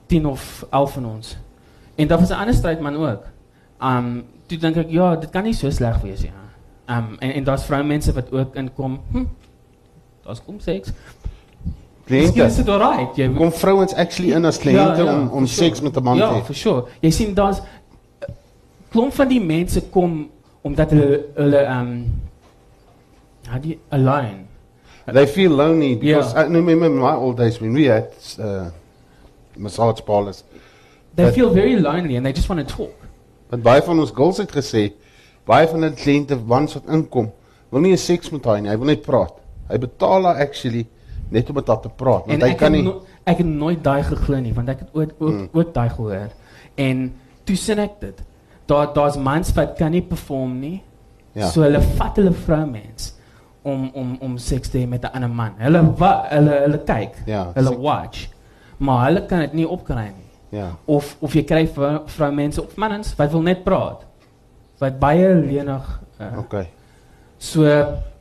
[0.08, 1.38] 10 of 11 van ons.
[1.95, 3.24] En daar was 'n ander strydman ook.
[3.82, 6.32] Um toe dink ek ja, dit kan nie so sleg wees nie.
[6.32, 6.98] Ja.
[6.98, 9.00] Um en en daar's vroumense wat ook inkom.
[9.12, 9.26] Hm,
[10.26, 10.91] daar's kom seks.
[12.06, 12.56] Kliënte.
[12.56, 13.15] dit alright.
[13.15, 15.65] Jy Kom vrouens actually in as kliënte om om for sure.
[15.69, 16.43] seks met 'n man te Ja, hê.
[16.45, 16.86] for sure.
[17.02, 18.28] Jy sien daar's eh,
[18.89, 20.30] klomp van die mense kom
[20.62, 22.06] omdat hulle hulle um
[23.43, 24.49] do you alone.
[25.13, 26.41] They feel lonely because Yeah.
[26.45, 28.08] I remember in my old days when we had
[28.39, 28.69] uh,
[29.58, 30.43] massage parlors.
[31.15, 32.93] They But- feel very lonely and they just want to talk.
[33.50, 34.91] Want baie van ons girls het gesê,
[35.45, 37.32] baie van hulle kliënte mans wat inkom,
[37.72, 39.34] wil nie 'n seks met haar nie, hy wil net praat.
[39.69, 40.86] Hy betaal haar actually
[41.32, 43.84] net om met haar te praat, want En hy kan nie no, ek het nooit
[43.84, 45.50] daai geglo nie want ek het ooit ook, Mm.
[45.54, 46.30] ook daai gehoor.
[46.78, 48.22] En toe sien ek dit.
[48.67, 50.82] Daar daar's mans wat kan nie perform nie.
[51.34, 51.50] Ja.
[51.50, 53.13] So hulle vat hulle vroumens
[53.62, 55.54] om om om seks te hê met 'n ander man.
[55.58, 57.13] Hulle wa, hulle hulle kyk.
[57.26, 58.28] Ja, Hulle watch.
[58.78, 60.60] Maar hulle kan dit nie opkry nie.
[60.60, 60.76] Ja.
[60.86, 64.06] Of of jy kry vrou- vroumense of mannens wat wil net praat.
[64.80, 66.67] Wat baie lenig uh, Okay.
[67.38, 67.63] So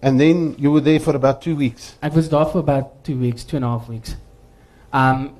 [0.02, 1.96] And then you were there for about 2 weeks.
[2.00, 4.16] Ek was daar for about 2 weeks, 2 and a half weeks.
[4.92, 5.30] Um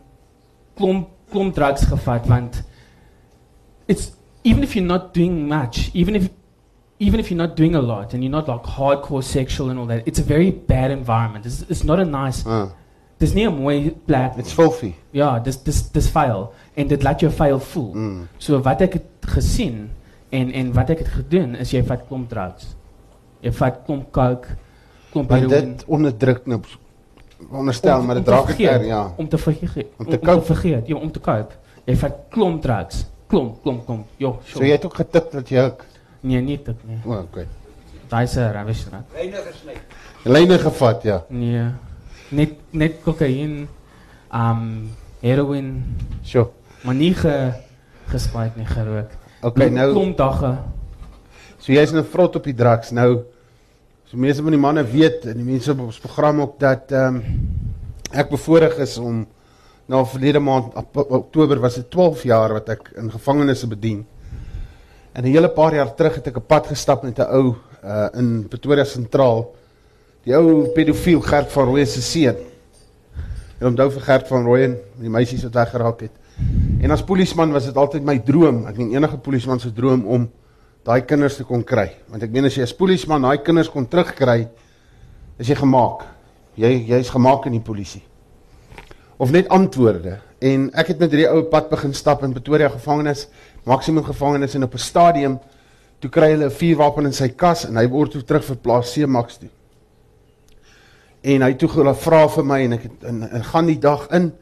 [0.74, 2.62] klomp klomp drugs gevat want
[3.87, 4.12] it's
[4.44, 6.28] even if you're not doing much, even if
[7.00, 9.87] even if you're not doing a lot and you're not like hardcore sexual and all
[9.87, 11.46] that, it's a very bad environment.
[11.46, 12.66] It's, it's not a nice Uh,
[13.20, 14.37] Dis nie 'n mooi plek.
[14.37, 14.40] nie.
[14.42, 14.94] it's filthy.
[15.12, 17.92] Ja, dis dis dis vuil en dit laat jou vuil voel.
[17.94, 18.28] Mm.
[18.38, 19.90] So wat ek het gesien
[20.30, 22.76] en en wat ek het gedoen is jy vat klomp drugs.
[23.42, 24.46] Jy vat klomp coke,
[25.11, 25.48] klomp heroin.
[25.48, 26.61] dit onderdruk nou
[27.50, 29.12] onderstel, Om- maar dit raak er, ja.
[29.16, 29.87] Om te vergeet.
[29.98, 30.44] Om te koop.
[30.44, 31.52] vergeet, ja, om te koop.
[31.87, 33.06] Jy vat klomp drugs.
[33.26, 34.06] Klomp, klomp, klomp.
[34.16, 35.84] Jo, So jy het ook getip dat jy ook
[36.20, 36.98] Nee, nie dit nie.
[37.04, 37.46] O, oh, okay.
[38.09, 39.04] Daai se rubbish raak.
[40.24, 41.22] Lyne gevat, ja.
[41.28, 41.66] Nee.
[42.31, 43.68] Net net kokain,
[44.35, 44.90] um
[45.22, 45.70] heroin,
[46.24, 46.48] Sjoe.
[46.85, 47.52] maar nie ge
[48.09, 49.14] gespuit nie gerook.
[49.42, 50.52] Okay, nou klomp dagge.
[51.59, 52.90] So jy's nou vrot op die drugs.
[52.90, 53.24] Nou
[54.09, 57.20] so meeste van die manne weet en die mense op ons program ook dat ehm
[57.20, 57.40] um,
[58.09, 59.26] ek bevoorreg is om
[59.88, 64.07] nou verlede maand Oktober was dit 12 jaar wat ek in gevangenisse bedien.
[65.18, 68.09] En 'n hele paar jaar terug het ek 'n pad gestap met 'n ou uh
[68.14, 69.54] in Pretoria sentraal.
[70.22, 72.37] Die ou pedofiel Gert van Rooyen se seun.
[73.59, 76.11] En onthou vir Gert van Rooyen, die meisies wat weggeraak het.
[76.81, 80.31] En as polisieman was dit altyd my droom, ek meen enige polisieman se droom om
[80.85, 81.90] daai kinders te kon kry.
[82.09, 84.48] Want ek meen as jy as polisieman daai kinders kon terugkry,
[85.38, 86.04] is jy gemaak.
[86.54, 88.02] Jy jy's gemaak in die polisie.
[89.16, 90.18] Of net antwoorde.
[90.38, 93.26] En ek het met hierdie ou pad begin stap in Pretoria gevangenis,
[93.68, 95.38] maksimum gevangenis en op 'n stadium
[96.00, 99.38] toe kry hulle 'n vuurwapen in sy kas en hy word toe terug verplaas C-Max
[99.38, 99.48] toe.
[101.22, 104.09] En hy toe hulle vra vir my en ek het en, en gaan die dag
[104.11, 104.33] in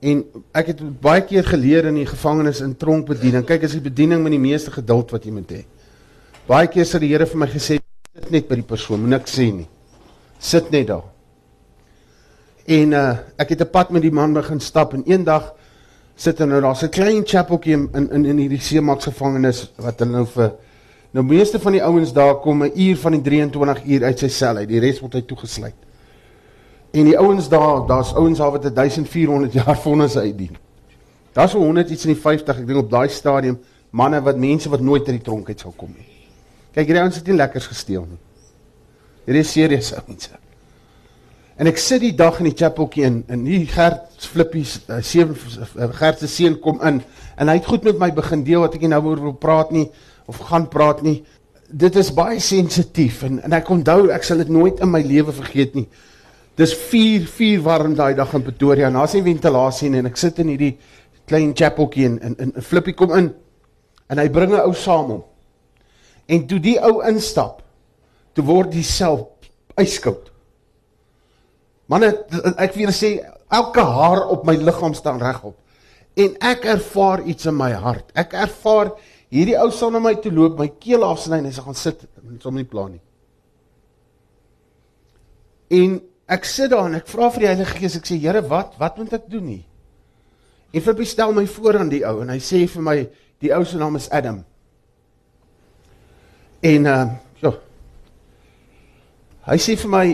[0.00, 3.44] en ek het baie keer geleer in die gevangenis in tronkbediening.
[3.46, 5.64] Kyk, as die bediening met die meeste geduld wat jy moet hê.
[6.46, 9.50] Baie keer sê die Here vir my gesê sit net by die persoon, niks sê
[9.52, 9.66] nie.
[10.38, 11.04] Sit net daar.
[12.66, 15.54] En uh ek het 'n pad met die man begin stap en eendag
[16.16, 20.12] sit en nou daar's 'n klein chapeltjie in in in, hierdie Seemaks gevangenis wat hulle
[20.12, 20.52] nou vir
[21.12, 24.28] nou meeste van die ouens daar kom 'n uur van die 23 uur uit sy
[24.28, 24.68] sel uit.
[24.68, 25.74] Die res word hy toegesluit.
[26.92, 30.56] En die ouens daar, daar's ouens daar wat 1400 jaar vonnis uitdien.
[31.32, 33.58] Daar's so 100 iets in die 50, ek dink op daai stadium
[33.90, 36.06] manne wat mense wat nooit uit die tronk uit sal kom nie.
[36.72, 38.18] Kyk, hierdie ouens het nie lekkers gesteel nie.
[39.24, 40.30] Hierdie is serieus ouens.
[41.56, 45.30] En ek sit die dag in die chapeltjie in en hier Gert Flippies uh, seun
[45.32, 46.98] uh, Gert se seun kom in
[47.40, 49.72] en hy het goed met my begin deel wat ek nie nou oor wil praat
[49.72, 49.86] nie
[50.28, 51.22] of gaan praat nie.
[51.72, 55.32] Dit is baie sensitief en en ek onthou ek sal dit nooit in my lewe
[55.38, 55.86] vergeet nie.
[56.60, 60.20] Dis 4 4 warm daai dag in Pretoria en daar's nie ventilasie nie en ek
[60.20, 60.74] sit in hierdie
[61.24, 63.32] klein chapeltjie en en, en Flippie kom in
[64.12, 65.24] en hy bring 'n ou saam hom.
[66.28, 67.62] En toe die ou instap,
[68.36, 69.30] toe word die sel
[69.80, 70.35] yskoud.
[71.90, 72.10] Manne,
[72.58, 73.16] ek wil sê
[73.54, 75.54] elke haar op my liggaam staan regop.
[76.16, 78.08] En ek ervaar iets in my hart.
[78.18, 78.94] Ek ervaar
[79.30, 82.06] hierdie ou sal na my toe loop, my keel afsny en hy sê gaan sit
[82.22, 83.02] en som nie plan nie.
[85.76, 85.98] En
[86.30, 88.98] ek sit daar en ek vra vir die Heilige Gees, ek sê Here, wat wat
[88.98, 89.62] moet ek doen nie?
[90.74, 92.96] En vir bestel my voor aan die ou en hy sê vir my
[93.42, 94.42] die ou se naam is Adam.
[96.66, 97.04] En uh
[97.40, 97.52] so.
[99.46, 100.06] Hy sê vir my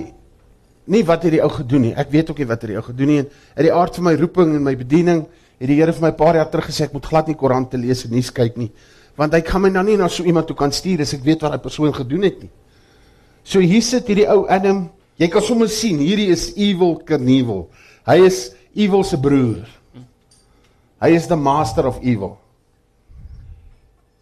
[0.85, 1.93] nie wat het die ou gedoen nie.
[1.95, 3.23] Ek weet ook nie wat het die ou gedoen nie.
[3.57, 5.27] In die aard van my roeping en my bediening
[5.63, 7.77] het die Here vir my 'n paar jaar terug gesê ek moet glad nie koerante
[7.77, 8.71] lees en nuus kyk nie,
[9.17, 11.43] want hy kan my nou nie na so iemand toe kan stuur as ek weet
[11.43, 12.51] wat daai persoon gedoen het nie.
[13.45, 17.69] So hier sit hierdie ou Adam, jy kan sommer sien, hierdie is evil Knievel.
[18.07, 19.69] Hy is evil se broer.
[21.01, 22.39] Hy is the master of evil.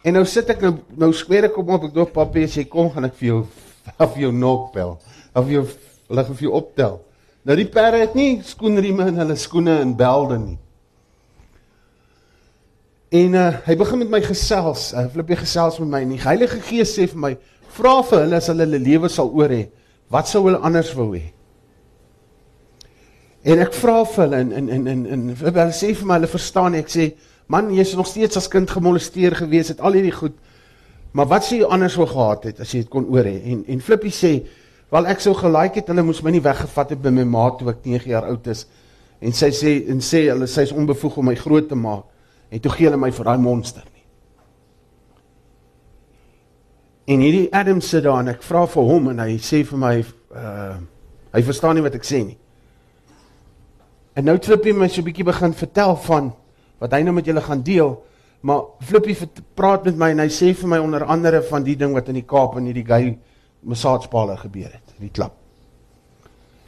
[0.03, 2.65] En nou sit ek nou nou skweer ek op op ek dop papie as jy
[2.69, 3.41] kom gaan ek vir jou
[4.05, 4.97] af jou nokbel.
[5.37, 5.65] Of jou
[6.11, 6.99] hulle gaan vir jou optel.
[7.47, 10.59] Nou die perde het nie skoenrieme in hulle skoene en belde nie.
[13.11, 14.91] En uh, hy begin met my gesels.
[14.95, 17.31] Hy uh, flip hy gesels met my en die Heilige Gees sê vir my:
[17.75, 19.65] "Vra vir hulle as hulle hulle lewe sal oor hê,
[20.13, 21.25] wat sou hulle anders wou hê?"
[23.43, 26.31] En ek vra vir hulle en en en en, en hulle sê vir my hulle
[26.31, 26.85] verstaan nie.
[26.85, 27.09] Ek sê:
[27.51, 30.37] "Man, jy's nog steeds as kind gemolesteer gewees, het al hierdie goed.
[31.11, 33.65] Maar wat sou jy anders wou gehad het as jy dit kon oor hê?" En
[33.67, 34.37] en Flippie sê:
[34.91, 37.69] Wel ek sou gelaik het hulle moes my nie weggevat het by my ma toe
[37.71, 38.65] ek 9 jaar oud is.
[39.23, 42.09] En sy sê en sê hulle sy is onbevoeg om my groot te maak.
[42.51, 44.03] En toe gee hulle my vir daai monster nie.
[47.15, 49.95] En hierdie Adam sit daar en ek vra vir hom en hy sê vir my
[50.35, 50.77] uh
[51.31, 52.35] hy verstaan nie wat ek sê nie.
[54.19, 56.33] En nou Flippie my so 'n bietjie begin vertel van
[56.83, 58.03] wat hy nou met julle gaan deel.
[58.41, 59.15] Maar Flippie
[59.55, 62.19] praat met my en hy sê vir my onder andere van die ding wat in
[62.19, 63.17] die Kaap in hierdie gay
[63.61, 65.37] massaagepale gebeur het, die klap.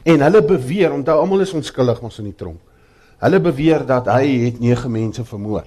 [0.04, 2.60] En hulle beweer, onthou almal is onskuldig ons in die tronk.
[3.24, 5.64] Hulle beweer dat hy het 9 mense vermoor.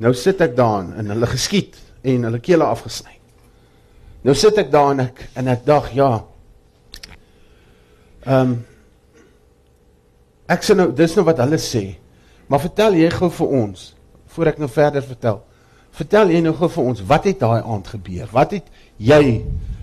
[0.00, 3.16] Nou sit ek daar en hulle geskiet en hulle kele afgesny.
[4.24, 6.10] Nou sit ek daar en ek en ek dag, ja.
[8.26, 8.58] Ehm um,
[10.50, 11.84] Ek sê nou, dis nou wat hulle sê.
[12.50, 13.84] Maar vertel jy gou vir ons
[14.34, 15.38] voor ek nou verder vertel.
[15.94, 18.26] Vertel jy nou gou vir ons wat het daai aand gebeur?
[18.34, 18.66] Wat het
[18.98, 19.22] jy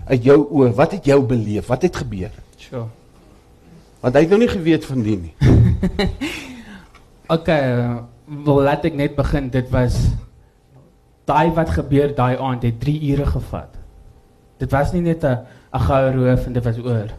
[0.08, 1.66] uit jou oë, wat het jou beleef?
[1.68, 2.32] Wat het gebeur?
[2.56, 2.86] Sure.
[4.00, 5.34] Want hy het nou nie geweet van die nie.
[7.34, 7.62] okay,
[8.46, 9.50] wil laat ek net begin.
[9.52, 9.98] Dit was
[11.28, 13.74] daai wat gebeur daai aand het 3 ure gevat.
[14.58, 15.44] Dit was nie net 'n
[15.74, 17.10] 'n goue roof en dit was oor.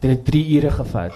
[0.00, 1.14] Dit het 3 ure gevat.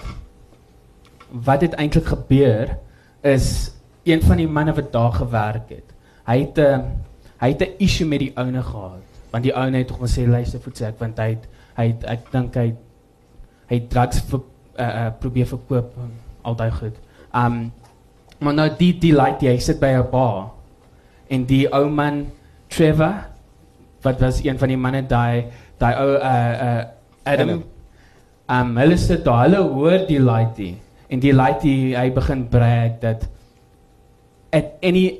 [1.31, 2.77] Wat het eintlik gebeur
[3.21, 3.71] is
[4.03, 5.87] een van die manne wat daar gewerk het.
[6.25, 6.83] Hy het 'n
[7.39, 9.06] hy het 'n issue met die ouene gehad
[9.37, 11.43] want die ou net tog gesê luister voet sê ek want hy het,
[11.77, 12.67] hy het, ek dink hy
[13.69, 15.93] hy drugs vir uh, uh, probeer verkoop
[16.47, 16.97] al daai goed.
[17.35, 17.67] Um
[18.37, 20.51] maar nou die die light jy sit by 'n bar
[21.29, 22.27] en die ou man
[22.69, 23.25] Trevor
[24.03, 25.47] wat was een van die manne daai
[25.79, 26.83] daai ou uh uh
[27.25, 27.63] Adam
[28.49, 30.75] um hulle sit daar hulle hoor die lighty
[31.09, 33.27] en die lighty hy begin brag dat
[34.53, 35.19] at any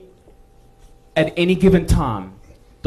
[1.15, 2.37] at any given time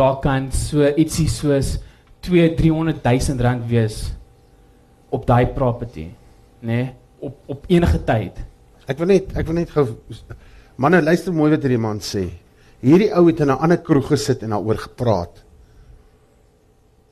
[0.01, 1.77] daar kan so ietsie soos
[2.25, 4.11] 2 300 000 rand wees
[5.11, 6.09] op daai property,
[6.61, 6.67] nê?
[6.67, 6.89] Nee?
[7.21, 8.39] Op op enige tyd.
[8.89, 9.85] Ek wil net ek wil net gou
[10.81, 12.31] manne luister mooi wat hierdie man sê.
[12.81, 15.45] Hierdie ou het in 'n ander kroeg gesit en daaroor gepraat.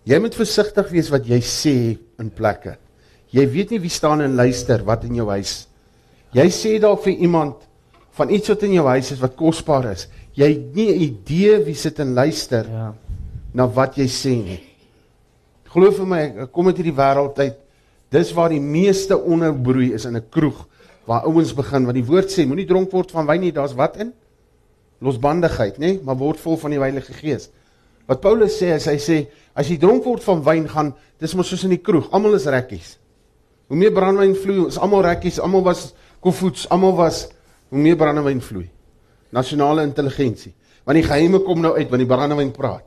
[0.04, 2.78] Jy moet versigtig wees wat jy sê in plekke.
[3.30, 5.68] Jy weet nie wie staan en luister wat in jou huis.
[6.32, 7.54] Jy sê dalk vir iemand
[8.12, 11.58] van iets wat in jou huis is wat kosbaar is jy het nie 'n idee
[11.64, 12.94] wie sit en luister ja.
[13.52, 14.60] na wat jy sê nie.
[15.68, 17.56] Glo vir my, ek kom uit hierdie wêreld uit.
[18.10, 20.66] Dis waar die meeste onderbroei is in 'n kroeg
[21.08, 23.96] waar ouens begin wat die woord sê, moenie dronk word van wyn nie, daar's wat
[23.96, 24.12] in?
[25.00, 27.48] Losbandigheid, nê, maar word vol van die Heilige Gees.
[28.06, 31.48] Wat Paulus sê is hy sê as jy dronk word van wyn gaan, dis mos
[31.48, 32.98] soos in die kroeg, almal is rekkies.
[33.68, 37.28] Hoe meer brandewyn vloei, is almal rekkies, almal was kofoets, almal was
[37.70, 38.68] hoe meer brandewyn vloei.
[39.30, 40.54] Nasionale intelligensie.
[40.84, 42.84] Want die geheime kom nou uit wanneer die brandewyn praat.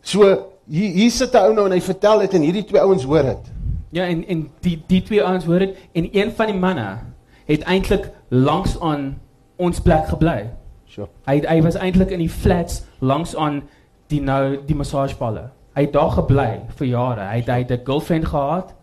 [0.00, 0.26] So
[0.68, 3.22] hier, hier sit 'n ou nou en hy vertel dit en hierdie twee ouens hoor
[3.22, 3.52] dit.
[3.90, 6.98] Ja, en en die die twee ouens hoor dit en een van die manne
[7.46, 9.20] het eintlik langs aan
[9.56, 10.50] ons plek gebly.
[10.84, 11.08] Sure.
[11.24, 13.62] Hy hy was eintlik in die flats langs aan
[14.08, 15.50] die nou die massagepalle.
[15.74, 17.28] Hy het daar gebly vir jare.
[17.30, 18.74] Hy het hy het 'n girlfriend gehad.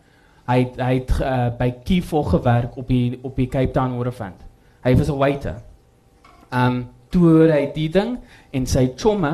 [0.46, 4.44] Hy het, hy het uh, by Keyfall gewerk op die op die Cape Town Waterfront.
[4.84, 5.56] Hy was 'n waiter.
[6.54, 8.18] Um toe hy die ding
[8.54, 9.34] en sy chomme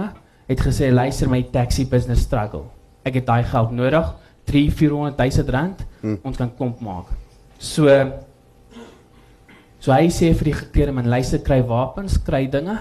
[0.49, 2.65] het gesê luister my taxi business struggle.
[3.07, 4.09] Ek het daai geld nodig,
[4.49, 5.85] 3 400 000 rand.
[6.01, 6.17] Hmm.
[6.23, 7.13] Ons kan klomp maak.
[7.59, 7.87] So
[9.79, 12.75] So hy sê vir die gekleurde man, luister kry wapens, kry dinge.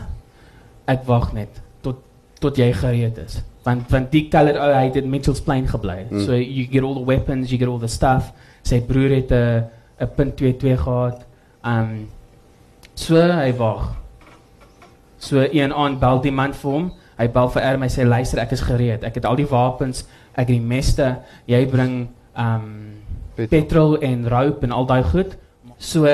[0.91, 2.01] Ek wag net tot
[2.43, 3.39] tot jy gereed is.
[3.67, 6.01] Want want die colored ou hy het in Mitchells Plain gebly.
[6.09, 6.25] Mm.
[6.27, 8.33] So you get all the weapons, you get all the stuff.
[8.67, 9.65] Sy broer het 'n
[10.01, 11.23] 'n punt 22 gehad.
[11.63, 12.09] Um
[12.95, 13.95] so hy wag.
[15.19, 16.93] So een aand bel die man vir hom.
[17.19, 19.05] Hy bel vir Erm, hy sê luister, ek is gereed.
[19.05, 20.05] Ek het al die wapens,
[20.35, 21.17] ek het die meste.
[21.51, 22.67] Jy bring um
[23.35, 23.49] Petrol.
[23.49, 25.37] petrol en rope en al daai goed.
[25.79, 26.07] So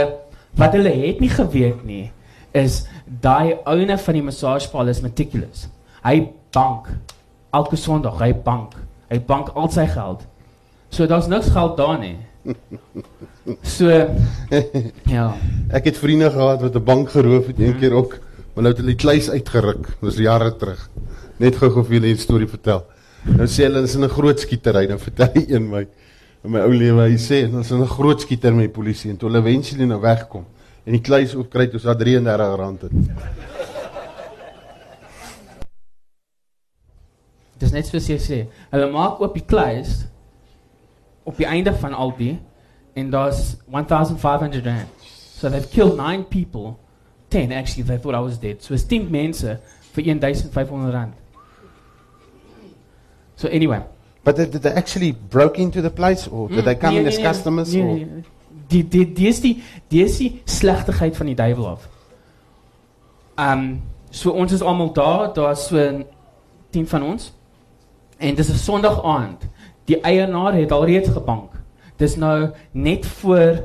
[0.57, 2.13] wat hulle het nie geweet nie
[2.55, 5.67] is daai ouene van die massagepaal is meticulous.
[6.05, 6.93] Hy bank
[7.55, 8.77] elke Sondag, hy bank.
[9.11, 10.23] Hy bank al sy geld.
[10.95, 12.17] So daar's niks geld daar nie.
[13.61, 13.93] So
[15.17, 15.25] ja.
[15.77, 18.17] Ek het vriende gehad wat 'n bank geroof het een keer ook,
[18.55, 19.89] maar nou het hulle die kluis uitgeruk.
[20.01, 20.89] Dis jare terug.
[21.43, 22.85] Net gou gou vir julle 'n storie vertel.
[23.25, 25.87] Nou sê hulle is in 'n groot skietery, dan vertel hy een my
[26.45, 29.11] in my ou lewe, hy sê ons is in 'n groot skieter met die polisie
[29.11, 30.45] en toe hulle eventually nou wegkom
[30.85, 33.07] en die kluis oopkry, toe is daar 33 rand in.
[37.59, 38.47] Dis net soos jy sê.
[38.71, 40.05] Hulle maak oop die kluis
[41.25, 42.39] op die einde van al die
[42.95, 44.89] en daar's 1500 rand.
[45.35, 46.77] So they've killed 9 people.
[47.35, 48.63] 10 actually they thought I was dead.
[48.63, 49.59] So it's 10 mense
[49.95, 51.13] vir 1500 rand.
[53.37, 53.83] So anyway,
[54.25, 57.05] But did, did they actually broke into the place or did they come Nee, in
[57.05, 58.25] nee, as nee, customers nee, or nee.
[58.69, 61.89] Die die die is die die is die slegtigheid van die duiwel af.
[63.37, 66.05] Um, so ons is almal daar, daar's so
[66.71, 67.33] 10 van ons.
[68.17, 69.43] En dis 'n Sondag aand.
[69.85, 71.53] Die eienaar het alreeds gebank.
[71.97, 73.65] Dis nou net voor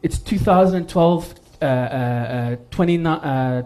[0.00, 3.62] it's 2012 uh uh uh 29 uh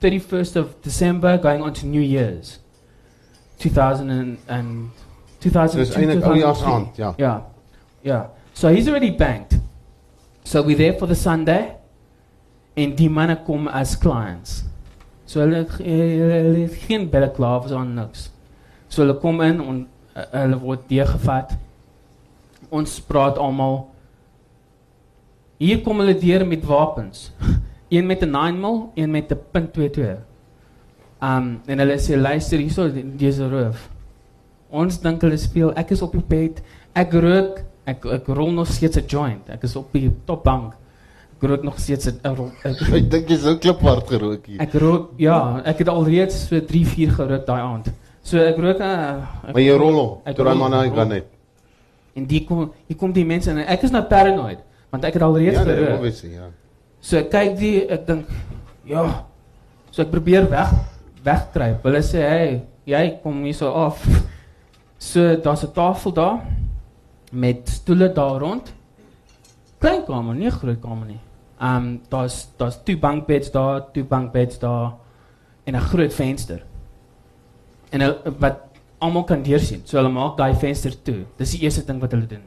[0.00, 2.58] 31st of December going on to New Year's.
[3.58, 4.90] 2000 and, and
[5.40, 7.14] 2000 Dis eintlik oujaarsaand, ja.
[7.18, 7.40] Yeah.
[8.02, 8.22] Yeah.
[8.52, 9.58] So he's already banked.
[10.44, 11.74] So we're there for the Sunday.
[12.74, 14.64] En die manne kom as clients.
[15.26, 18.30] So hulle hulle het geen balaclavas aan niks.
[18.88, 21.56] So hulle kom in en uh, hulle word deurgevat.
[22.70, 23.88] Ons praat almal.
[25.58, 27.32] Hier kom hulle deur met wapens.
[27.94, 30.18] een met 'n 9 mm, een met 'n .22.
[31.22, 33.88] Um en hulle sê luister hierso dis 'n roof.
[34.70, 35.72] Ons dink hulle speel.
[35.74, 36.62] Ek is op die bed.
[36.94, 37.62] Ek rook.
[37.86, 39.48] Ek ek rol nog steeds 'n joint.
[39.50, 40.74] Ek is op die topbank.
[41.36, 44.60] Ek rook nog steeds 'n 'n 'n- Ek dink jy's ook kliphard gerook hier.
[44.60, 47.90] Ek rook ja, ek het alreeds so 3 4 gerook daai aand.
[48.22, 49.16] So ek rook uh,
[49.48, 50.18] ek Maar jy rol hom.
[50.24, 50.96] Ek Toe man hy rol.
[50.96, 51.24] gaan net.
[52.14, 54.58] En die kom hier kom die mense en ek is nou paranoid
[54.90, 56.48] want ek het alreeds Ja, nee, obviously, ja.
[57.00, 58.30] So ek kyk die ek dink
[58.88, 59.04] ja.
[59.90, 60.72] So ek probeer weg
[61.24, 61.84] wegkruip.
[61.84, 62.50] Hulle sê hey,
[62.88, 64.02] jy kom hier so af.
[64.98, 66.40] So daar's 'n tafel daar
[67.32, 68.72] met stoele daar rond.
[69.78, 71.20] Klein kamer, nie groot kamer nie.
[71.60, 74.94] Um daar's daar's twee bankbeds daar, twee bankbeds daar
[75.64, 76.62] en 'n groot venster.
[77.90, 78.56] En hulle, wat
[78.98, 79.82] almal kan deursien.
[79.84, 81.24] So hulle maak daai venster toe.
[81.36, 82.42] Dis die eerste ding wat hulle doen.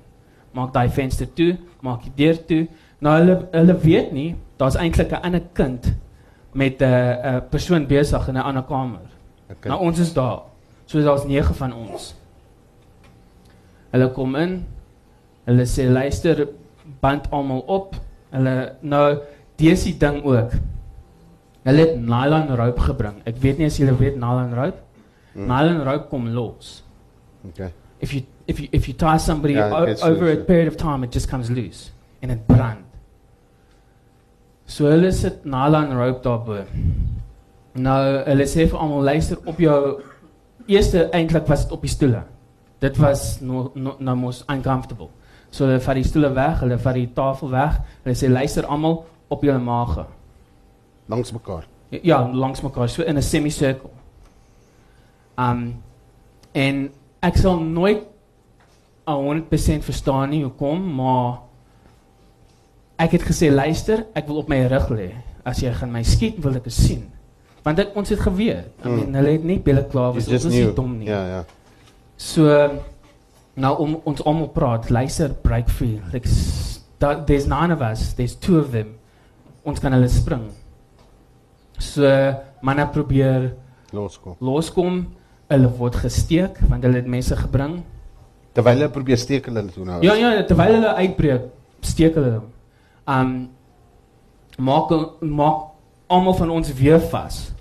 [0.54, 2.68] Maak daai venster toe, maak die deur toe.
[3.00, 5.94] Nou hulle hulle weet nie, daar's eintlik 'n ander kind
[6.54, 9.08] met 'n 'n persoon besig in 'n ander kamer.
[9.50, 9.70] Okay.
[9.70, 10.42] Nou ons is daar.
[10.86, 12.16] So daar's 9 van ons.
[13.92, 14.66] Hulle kom in.
[15.46, 16.48] Hulle sê luister,
[17.00, 17.96] band almal op.
[18.30, 19.20] Hulle nou
[19.56, 20.52] dis die ding ook.
[21.64, 23.22] Hulle het nylon rope gebring.
[23.26, 24.80] Ek weet nie as julle weet nylon rope.
[25.34, 25.48] Hmm.
[25.48, 26.84] Nylon rope kom los.
[27.50, 27.72] Okay.
[28.00, 30.44] If you if you if you tie somebody Ja, o- over loose, a ja.
[30.46, 31.92] period of time it just comes loose
[32.22, 32.84] en dit brand.
[34.66, 36.62] So hulle sit nylon rope daarbo.
[37.76, 40.02] Nou hulle sê vir almal luister op jou
[40.68, 42.24] eerste eintlik was dit op die stoele.
[42.82, 45.10] Dit was no, no, nou mos uncomfortable.
[45.52, 47.80] So hulle vat die stoele weg, hulle vat die tafel weg.
[48.04, 50.06] Hulle sê luister almal op julle maag.
[51.12, 51.68] Langs mekaar.
[52.04, 53.90] Ja, langs mekaar, so in 'n semicircle.
[55.38, 55.76] Um
[56.54, 56.90] en
[57.24, 58.04] ek sal nooit
[59.18, 61.40] 100% verstaan nie hoekom, maar
[63.02, 65.10] ek het gesê luister, ek wil op my rug lê.
[65.46, 67.08] As jy gaan my skiet, wil ek dit sien.
[67.64, 68.66] Want dit ons het geweet.
[68.86, 68.96] I Mm.
[68.96, 71.08] mean, hulle het nie bille klaar was, ons is nie dom nie.
[71.08, 71.44] Ja, ja.
[72.18, 72.46] So
[73.56, 76.00] nou om ons almal praat, luister, break free.
[76.14, 76.28] Like
[77.00, 78.96] da- there's nine of us, there's two of them.
[79.64, 80.50] Ons kan hulle spring.
[81.80, 82.04] So
[82.62, 83.54] manne probeer
[83.92, 84.36] Loskom.
[84.40, 85.08] loskom,
[85.50, 87.84] hulle word gesteek want hulle het mense gebring.
[88.54, 90.02] Terwyl hulle probeer steek hulle toe nou.
[90.04, 91.42] Ja ja, terwyl hulle uitbreek,
[91.82, 92.48] steek hulle hom.
[93.08, 93.50] Um
[94.58, 94.92] maak
[95.22, 95.68] maak
[96.12, 97.54] almal van ons weer vas.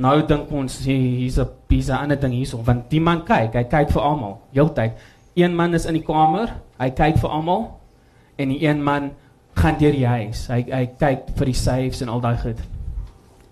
[0.00, 3.52] Nou dink ons hier- hier's 'n hier's 'n ander ding hierso, want die man kyk,
[3.54, 4.92] hy kyk vir almal, heeltyd.
[5.36, 7.78] Een man is in die kamer, hy kyk vir almal
[8.38, 9.10] en die een man
[9.54, 10.46] gaan deur die huis.
[10.48, 12.58] Hy hy kyk vir die safes en al daai goed.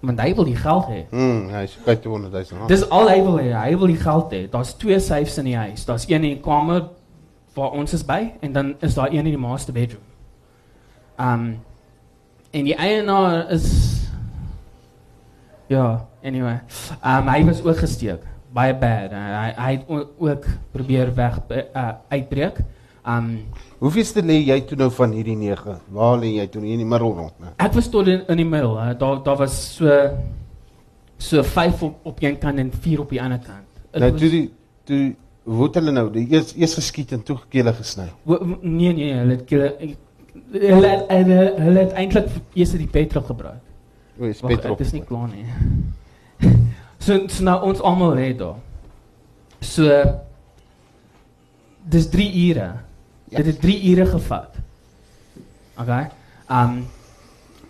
[0.00, 1.00] Want hy wil die geld hê.
[1.10, 2.58] Mm, hy sê kyk 200 000.
[2.60, 2.70] rand.
[2.70, 3.48] Dis al hy wil hê.
[3.56, 4.44] Hy wil die geld hê.
[4.52, 5.84] Daar's twee safes in die huis.
[5.88, 6.86] Daar's een in die kamer
[7.58, 10.04] waar ons is by en dan is daar een in die master bedroom.
[11.18, 11.48] Um
[12.50, 13.66] en die eienaar is
[15.68, 16.60] ja, anyway.
[17.02, 18.22] Um hy was ook gesteek.
[18.54, 19.12] Baie bad.
[19.12, 22.62] Uh, hy hy het ook probeer weg uh, uitbreek.
[23.08, 23.28] Um
[23.78, 25.76] Hoeveelste lê jy toe nou van hierdie 9?
[25.94, 27.52] Waar lê jy toe hier in die middel rond, né?
[27.62, 28.74] ek was tot in, in die middel.
[28.76, 29.94] Uh, daar daar was so
[31.18, 33.64] so 5 op op een kant en 4 op die ander kant.
[33.92, 34.50] Dit Nou was- toe die
[34.84, 35.14] toe
[35.48, 36.10] hoe het hulle nou?
[36.12, 38.08] Die eers eers geskiet en toe gekele gesny.
[38.62, 39.96] Nee nee, hulle het hulle
[40.52, 43.62] hulle het- hulle hulle het eintlik eers die petrol gebruik.
[44.20, 44.78] O, is Wag, Petrop.
[44.78, 45.46] Dit is nie klaar nie.
[47.04, 48.58] so, so nou ons almal lê daar.
[49.60, 49.86] So
[51.88, 52.68] dis 3 ure.
[53.30, 54.56] Dit het 3 ure gevat.
[55.78, 56.08] Okay.
[56.50, 56.86] Um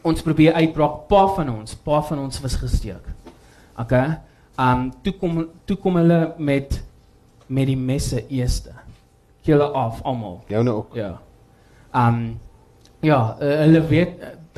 [0.07, 1.07] ons probeer uitbraak.
[1.11, 3.05] Paar van ons, paar van ons was gesteek.
[3.77, 4.19] Okay.
[4.59, 6.83] Um toe kom toe kom hulle met
[7.49, 8.73] met die messe eerste.
[9.43, 10.43] Kill af almal.
[10.49, 10.95] Joune ook.
[10.95, 11.19] Ja.
[11.95, 12.39] Um
[13.01, 14.09] ja, uh, hulle weet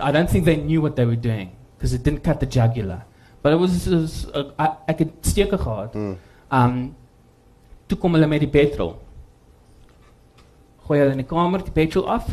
[0.00, 3.04] I don't think they knew what they were doing because it didn't cut the jugular.
[3.42, 5.94] But it was, it was uh, I, ek het steke gehad.
[5.94, 6.16] Mm.
[6.52, 6.80] Um
[7.86, 8.94] toe kom hulle met die petrol.
[10.90, 12.24] Gooi hulle in die kamer die petrol af.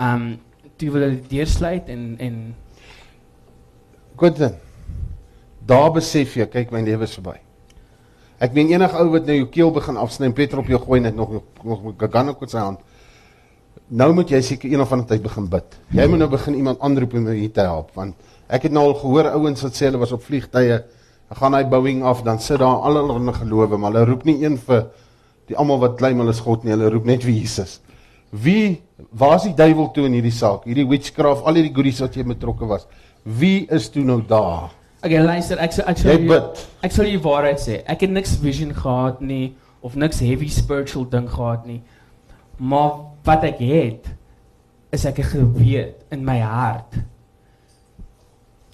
[0.00, 0.38] Um
[0.80, 2.36] toe wil hulle die deur sluit en en
[4.16, 4.54] Quentin.
[5.68, 7.34] Daar besef jy, kyk my lewe is verby.
[8.40, 11.02] Ek meen enige ou wat nou jou keel begin afsny en petrol op jou gooi
[11.04, 12.80] net nog nog met gagan op sy hand.
[14.00, 15.76] Nou moet jy seker een of ander tyd begin bid.
[15.92, 18.16] Jy moet nou begin iemand aanroep om jou te help want
[18.48, 20.80] ek het nou al gehoor ouens wat sê hulle was op vliegtye,
[21.28, 24.56] dan gaan hy Boeing af, dan sit daar allerlei gelowe, maar hulle roep nie een
[24.56, 24.86] vir
[25.48, 27.78] die almal wat claim hulle is God nie, hulle roep net vir Jesus.
[28.30, 28.82] Wie
[29.16, 30.66] waar's die duiwel toe in hierdie saak?
[30.68, 32.84] Hierdie witchcraft, al hierdie goodies wat jy betrokke was.
[33.24, 34.74] Wie is toe nou daar?
[34.98, 36.38] Okay, luister, ek sal ek sal Jy.
[36.84, 37.80] Ek sal jou waarheid sê.
[37.86, 39.54] Ek het niks vision gehad nie
[39.86, 41.80] of niks heavy spiritual ding gehad nie.
[42.58, 44.08] Maar wat ek het
[44.90, 46.98] is ek het geweet in my hart.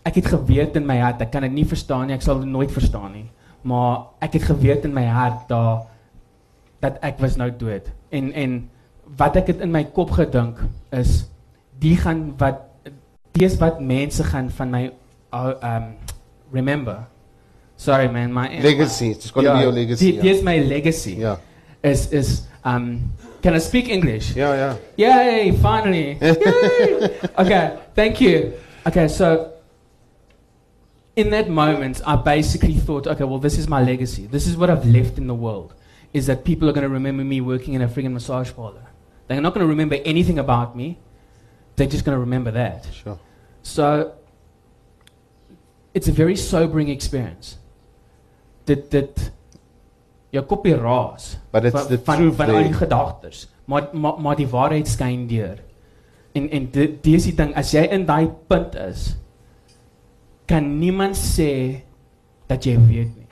[0.05, 2.49] Ek het geweet in my hart, ek kan dit nie verstaan nie, ek sal dit
[2.49, 3.27] nooit verstaan nie.
[3.69, 5.85] Maar ek het geweet in my hart daar
[6.85, 7.89] dat ek was nou dood.
[8.15, 8.59] En en
[9.17, 10.61] wat ek het in my kop gedink
[10.95, 11.25] is
[11.83, 12.63] die gaan wat
[13.35, 14.85] dis wat mense gaan van my
[15.35, 15.91] um
[16.55, 17.05] remember.
[17.77, 20.31] Sorry man, my Legacy, it's gonna be your legacy, Dit ja.
[20.31, 21.17] is my legacy.
[21.19, 21.39] Ja.
[21.83, 23.11] Is is um
[23.43, 24.35] can I speak English?
[24.35, 24.77] Ja, ja.
[24.97, 26.17] Yay, finally.
[26.21, 27.11] Yay.
[27.43, 28.53] okay, thank you.
[28.87, 29.51] Okay, so
[31.17, 34.27] in that moment, I basically thought, okay, well, this is my legacy.
[34.27, 35.75] This is what I've left in the world.
[36.15, 38.87] Is that people are going to remember me working in a friggin' massage parlor.
[39.27, 40.99] They're not going to remember anything about me.
[41.77, 42.87] They're just going to remember that.
[42.93, 43.19] Sure.
[43.63, 44.15] So
[45.93, 47.59] it's a very sobering experience.
[48.65, 49.31] Dit dit
[50.35, 51.37] jou koppie raas.
[51.53, 53.47] But it's van, the van, truth van al die gedagtes.
[53.65, 55.63] Maar maar maar die waarheid skyn deur.
[56.33, 59.15] En en dit dis die ding as jy in daai punt is
[60.51, 61.81] kan niemand sê
[62.51, 63.29] dat jy weet nie.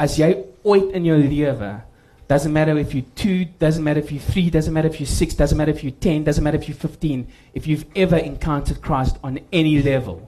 [0.00, 0.32] As jy
[0.64, 1.82] ooit in jou lewe
[2.26, 5.34] doesn't matter if you're 2, doesn't matter if you're 3, doesn't matter if you're 6,
[5.34, 9.18] doesn't matter if you're 10, doesn't matter if you're 15, if you've ever encountered Christ
[9.22, 10.26] on any level,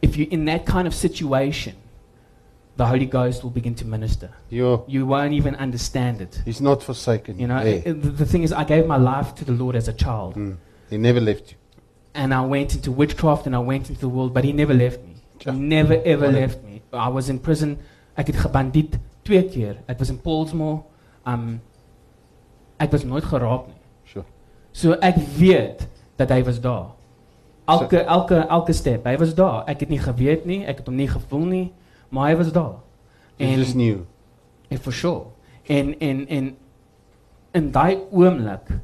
[0.00, 1.74] if you're in that kind of situation,
[2.76, 4.30] the Holy Ghost will begin to minister.
[4.50, 6.42] Jo, You won't even understand it.
[6.44, 7.38] he's not forsaken.
[7.38, 7.82] You know, Hey.
[7.86, 10.56] it- the, thing is, I gave my life to the Lord as a child, Mm.
[10.90, 11.56] He never left you.
[12.14, 14.98] and I went into witchcraft and I went into the world, but He never left
[15.04, 15.14] me.
[15.44, 15.52] Ja.
[15.52, 16.40] He never ever Wonderful.
[16.40, 16.82] left me.
[16.92, 17.78] I was in prison.
[18.16, 19.76] Ek het gebandiet twee keer.
[19.86, 20.82] Ek was in Paulsmoor.
[21.26, 21.60] Um
[22.82, 23.78] ek was nooit geraak nie.
[24.04, 24.24] Sure.
[24.72, 25.86] So ek weet
[26.18, 26.90] dat hy was daar.
[27.70, 29.62] Elke elke elke stap, hy was daar.
[29.70, 31.66] Ek het nie geweet nie, ek het hom nie gevoel nie,
[32.10, 32.80] maar hy was daar.
[33.38, 34.02] Dit is nieuw.
[34.68, 35.30] En for sure.
[35.70, 36.56] En en en
[37.52, 38.74] in daai oomblik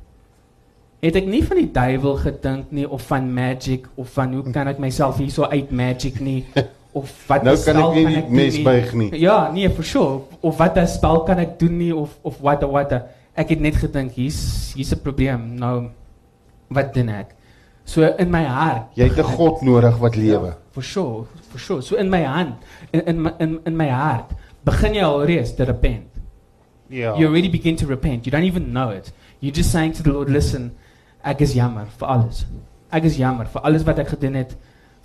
[1.02, 4.70] het ek nie van die duiwel gedink nie of van magic of van hoe kan
[4.70, 6.42] ek myself hierso uit magic nie
[6.98, 9.08] of wat Nou kan ek nie die mes buig nie.
[9.20, 10.20] Ja, nee, for sure.
[10.40, 12.92] Of wat 'n spel kan ek doen nie of of wat wat
[13.34, 15.54] ek het net gedink hier's hier's 'n probleem.
[15.58, 15.90] Nou
[16.68, 17.34] wat doen ek?
[17.84, 20.46] So in my hart Jy het 'n God nodig wat lewe.
[20.46, 21.82] Ja, for sure, for sure.
[21.82, 22.54] So in my hand,
[22.92, 24.32] in in my, in, in my hart,
[24.64, 26.06] begin jy alreeds te repent.
[26.88, 27.14] Ja.
[27.16, 28.24] You already begin to repent.
[28.26, 29.12] You don't even know it.
[29.40, 30.72] You're just saying to the Lord, listen,
[31.22, 32.46] ek is jammer vir alles.
[32.90, 34.56] Ek is jammer vir alles wat ek gedoen het,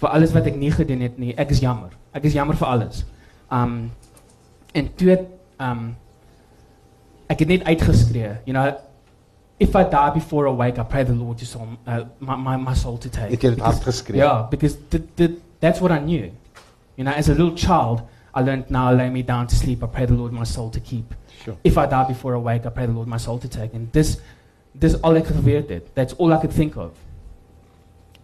[0.03, 1.33] vir alles wat ek nie gedoen het nie.
[1.39, 1.93] Ek is jammer.
[2.13, 3.03] Ek is jammer vir alles.
[3.51, 3.91] Um
[4.73, 5.27] en toe het,
[5.61, 5.93] um
[7.31, 8.73] ek het net uitgeskree, you know,
[9.59, 12.57] if I die before I wake, I pray the Lord to soul, uh, my, my
[12.57, 13.31] my soul to take.
[13.31, 14.15] Het jy dit Because- hard?
[14.17, 16.31] Yeah, because th th that's what I knew.
[16.97, 18.01] You know, as a little child,
[18.35, 19.83] I learned now lay me down to sleep.
[19.83, 21.13] I pray the Lord my soul to keep.
[21.43, 21.55] Sure.
[21.63, 23.73] If I die before I wake, I pray the Lord my soul to take.
[23.73, 24.19] And this,
[24.79, 25.35] this all I could
[25.69, 25.95] het.
[25.95, 26.91] That's all I could think of.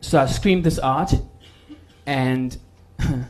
[0.01, 1.13] So I screamed this out,
[2.09, 2.57] and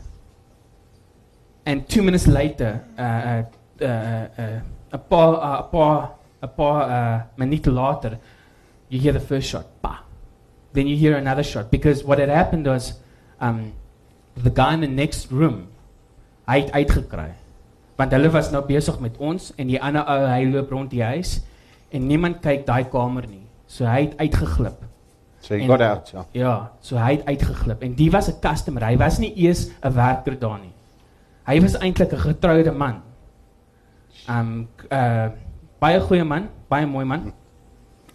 [1.65, 3.43] and two minutes later, uh,
[3.83, 4.59] uh, uh,
[4.91, 6.15] a paar, uh, a paar,
[6.57, 8.17] paar uh, minuten later,
[8.87, 9.67] you hear the first shot.
[10.71, 12.93] Then you hear another shot because what had happened was,
[13.41, 13.73] um,
[14.37, 15.67] the guy in the next room,
[16.47, 17.35] hy het.
[17.97, 21.03] Want hulle was nou besig met ons en die ander ou hy loop rond die
[21.03, 21.41] huis
[21.91, 23.43] en niemand kyk daai kamer nie.
[23.67, 24.88] So hy het uitgeglip.
[25.49, 26.25] So hy En- got out, ja.
[26.31, 28.83] Ja, so hy het uitgeglip en die was 'n customer.
[28.85, 30.73] Hy was nie eers 'n werker daar nie.
[31.47, 33.01] Hy was eintlik 'n getroude man.
[34.29, 35.27] Um uh
[35.79, 37.33] baie goeie man, baie mooi man.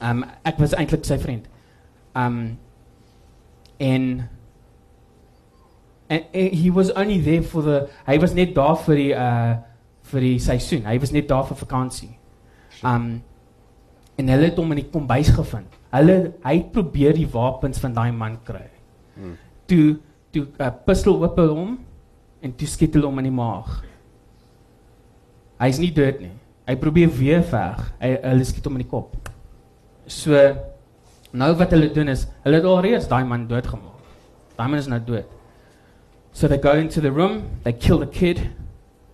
[0.00, 1.48] Um ek was eintlik sy vriend.
[2.14, 2.58] Um
[3.78, 4.28] en
[6.08, 9.56] and, and he was only there for the hy was net daar vir die uh
[10.02, 10.84] vir die seisoen.
[10.84, 12.16] Hy was net daar vir vakansie.
[12.84, 13.22] Um
[14.16, 15.66] en hulle het hom in die kombuis gevind.
[15.94, 18.66] Hulle hy het probeer die wapens van daai man kry.
[19.14, 19.36] Hmm.
[19.70, 19.96] Toe
[20.34, 21.74] toe uh, pistol whip hulle hom
[22.42, 23.76] en toe skiet hulle hom in die maag.
[25.62, 26.32] Hy's nie dood nie.
[26.66, 27.84] Hy probeer weer veg.
[28.00, 29.14] Hy hulle skiet hom in die kop.
[30.10, 30.34] So
[31.34, 34.02] nou wat hulle doen is hulle het alreeds daai man doodgemaak.
[34.58, 35.30] Daai man is nou dood.
[36.34, 38.50] So they go into the room, they kill the kid,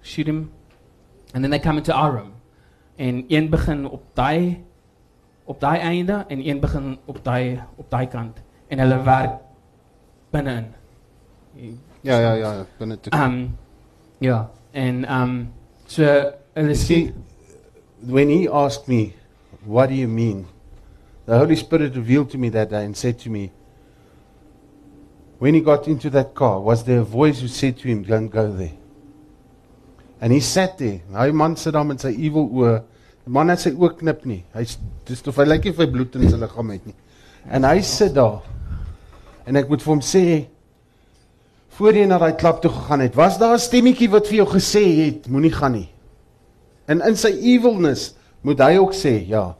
[0.00, 0.50] shoot him,
[1.34, 2.32] and then they come into our room.
[2.96, 4.64] En een begin op daai
[5.50, 8.38] op daai einde en een begin op daai op daai kant
[8.68, 9.40] en hulle werk
[10.30, 10.66] binne-in.
[12.06, 13.12] Ja, ja, ja, binne toe.
[13.24, 13.56] Um
[14.18, 15.48] ja, en um
[15.86, 16.04] so
[16.54, 17.12] hulle You
[18.02, 19.14] when he asked me,
[19.64, 20.46] what do you mean?
[21.26, 23.50] The Holy Spirit revealed to me that day and said to me,
[25.38, 28.28] when he got into that car, was there a voice who said to him, don't
[28.28, 28.72] go there?
[30.20, 31.00] And he sat there.
[31.12, 32.80] Hy man sit daar met sy evil oë.
[33.26, 34.42] Man het sy oë knip nie.
[34.54, 36.96] Hy's dis of hy lyk nie of hy bloed in sy liggaam het nie.
[37.50, 38.40] En hy sit daar.
[39.46, 40.24] En ek moet vir hom sê
[41.80, 44.48] voor jy na daai klap toe gegaan het, was daar 'n stemmetjie wat vir jou
[44.52, 45.88] gesê het moenie gaan nie.
[46.86, 49.54] En in sy evilness moet hy ook sê, ja.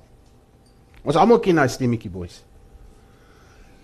[1.05, 2.43] Ons almal ken daai stemmetjie boys.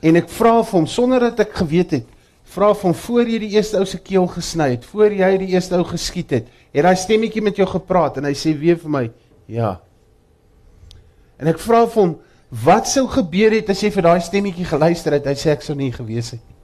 [0.03, 2.07] En ek vra vir hom sonder dat ek geweet het,
[2.45, 5.77] vra hom voor jy die eerste ou se keel gesny het, voor jy die eerste
[5.77, 9.11] ou geskiet het, het daai stemmetjie met jou gepraat en hy sê weer vir my,
[9.47, 9.77] ja.
[11.37, 12.15] En ek vra vir hom,
[12.65, 15.27] wat sou gebeur het as jy vir daai stemmetjie geluister het?
[15.29, 16.57] Hy sê ek sou nie gewees het nie.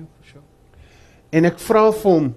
[0.00, 0.44] Ja, for sure.
[1.34, 2.28] En ek vra vir hom,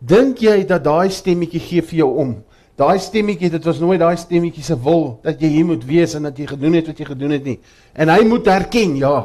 [0.00, 2.34] dink jy dat daai stemmetjie gee vir jou om?
[2.80, 6.28] Daai stemmetjie, dit was nooit daai stemmetjie se wil dat jy hier moet wees en
[6.30, 7.58] dat jy gedoen het wat jy gedoen het nie.
[7.92, 9.16] En hy moet herken, ja.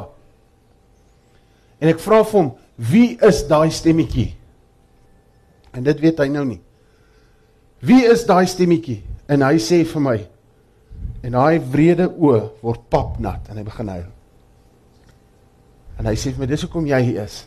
[1.80, 2.50] En ek vra vir hom,
[2.91, 4.34] wie is daai stemmetjie?
[5.76, 6.62] En dit weet hy nou nie.
[7.86, 9.02] Wie is daai stemmetjie?
[9.32, 10.17] En hy sê vir my
[11.26, 14.09] en daai wrede oë word papnat en hy begin huil.
[15.97, 17.39] En hy sê vir my, dis hoekom jy hier is.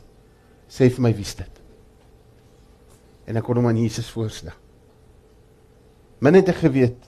[0.69, 1.61] Sê vir my wie's dit?
[3.29, 4.57] En ek kon hom aan Jesus voorstel.
[6.25, 6.99] Min het ek geweet,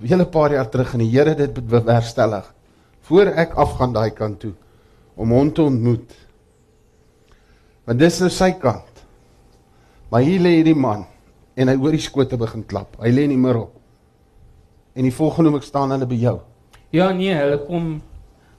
[0.00, 2.52] 'n hele paar jaar terug en die Here dit bewerkstellig
[3.00, 4.52] voor ek afgaan daai kant toe
[5.16, 6.10] om hom te ontmoet.
[7.86, 9.04] Want dis nou sy kant.
[10.10, 11.06] Maar hier lê hierdie man
[11.56, 12.96] en hy oor die skote begin klap.
[13.00, 13.70] Hy lê in die middel.
[14.94, 16.38] En die volgende oomblik staan hulle by jou.
[16.90, 18.02] Ja, nee, hulle kom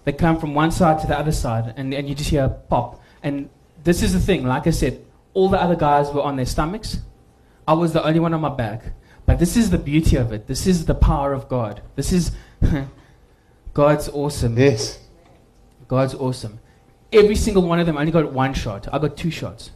[0.04, 2.50] they come from one side to the other side and and you just hear a
[2.50, 3.00] pop.
[3.24, 3.50] And
[3.84, 5.00] this is the thing, like I said,
[5.34, 7.00] all the other guys were on their stomachs.
[7.68, 8.84] I was the only one on my back.
[9.26, 10.48] But this is the beauty of it.
[10.48, 11.82] This is the power of God.
[11.96, 12.32] This is
[13.74, 14.58] God's awesome.
[14.58, 15.00] Yes.
[15.88, 16.60] God's awesome.
[17.12, 18.88] Every single one of them only got one shot.
[18.94, 19.72] I got two shots.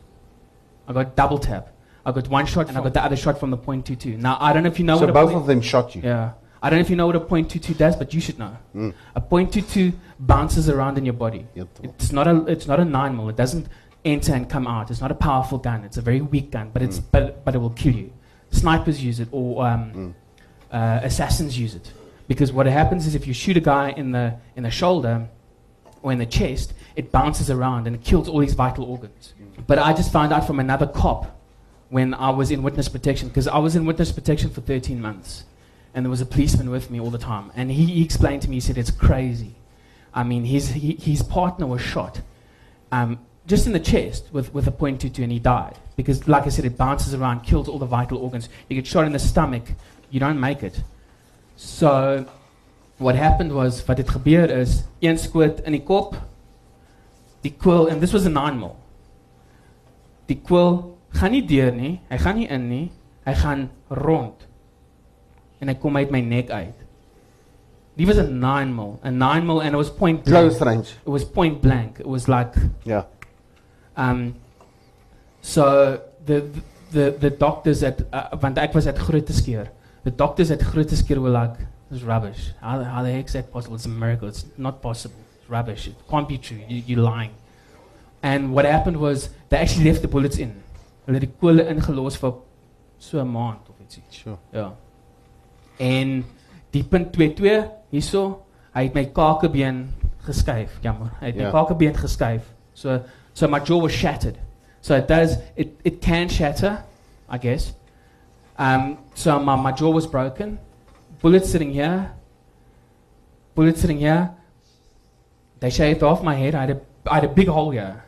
[0.88, 1.70] I got double tap.
[2.06, 4.18] I got one shot and I got the other shot from the point two two.
[4.18, 6.02] Now I don't know if you know so both of them shot you.
[6.04, 6.34] Yeah.
[6.62, 8.38] I don't know if you know what a point two two does, but you should
[8.38, 8.58] know.
[8.76, 8.94] Mm.
[9.16, 11.48] A point two two bounces around in your body.
[11.84, 13.30] It's not a it's not a nine mil.
[13.30, 13.68] It doesn't
[14.04, 14.92] enter and come out.
[14.92, 15.84] It's not a powerful gun.
[15.84, 18.12] It's a very weak gun, but it's but but it will kill you.
[18.52, 20.16] Snipers use it or um,
[20.72, 21.94] uh, assassins use it
[22.28, 25.30] because what happens is if you shoot a guy in the in the shoulder
[26.02, 29.34] or in the chest, it bounces around and it kills all his vital organs.
[29.68, 31.38] But I just found out from another cop
[31.90, 35.44] when I was in witness protection because I was in witness protection for 13 months
[35.94, 37.52] and there was a policeman with me all the time.
[37.56, 39.56] And he, he explained to me he said it's crazy.
[40.14, 42.22] I mean his, he, his partner was shot
[42.92, 45.78] um, just in the chest with, with a point two two and he died.
[45.96, 48.50] Because like i said it bounces around kills all the vital organs.
[48.68, 49.64] You get shot in the stomach
[50.10, 50.82] you don't make it.
[51.56, 52.26] So
[53.00, 56.18] what happened was wat het gebeur is een skoot in die kop
[57.42, 58.76] die kwil and this was a 9 mil
[60.28, 62.86] die kwil gaan nie deur nie hy gaan nie in nie
[63.24, 64.49] hy gaan rond
[65.60, 66.86] en hy kom uit my nek uit.
[68.00, 70.52] Die was a 9 mil, a 9 mil and it was point blank.
[70.52, 70.90] Close range.
[71.06, 72.00] It was point blank.
[72.00, 72.54] It was like
[72.86, 73.04] yeah.
[73.98, 74.36] um
[75.42, 76.46] so the
[76.92, 79.70] the the doctors at uh, want ek was at Groote
[80.04, 81.58] The doctors at Groote were like
[81.90, 82.52] this is rubbish.
[82.62, 83.76] How, the- how the heck is that possible?
[83.76, 84.28] It's a miracle.
[84.28, 85.16] It's not possible.
[85.42, 85.88] It's rubbish.
[85.88, 86.60] It can't be true.
[86.68, 87.32] You, you're lying.
[88.22, 90.52] And what happened was they actually left the bullets in.
[91.06, 92.34] Hulle het die kole ingelos vir
[93.00, 94.04] so 'n maand of ietsie.
[94.12, 94.38] Sure.
[94.54, 94.72] Ja.
[95.80, 96.26] En
[96.76, 98.44] die punt 22 hierso,
[98.76, 99.88] hy het my kakebeen
[100.28, 101.10] geskuif, jammer.
[101.22, 101.52] Hy het my Ja.
[101.56, 102.44] kakebeen geskuif.
[102.74, 103.00] So
[103.34, 104.38] so my jaw was shattered.
[104.82, 106.84] So it does it it can shatter,
[107.30, 107.74] I guess.
[108.58, 110.60] Um so my my jaw was broken.
[111.22, 112.12] Bullet sitting here.
[113.56, 114.30] Bullet sitting here.
[115.60, 116.56] They shaved off my head.
[116.56, 116.80] I had a
[117.12, 118.04] I had a big hole here.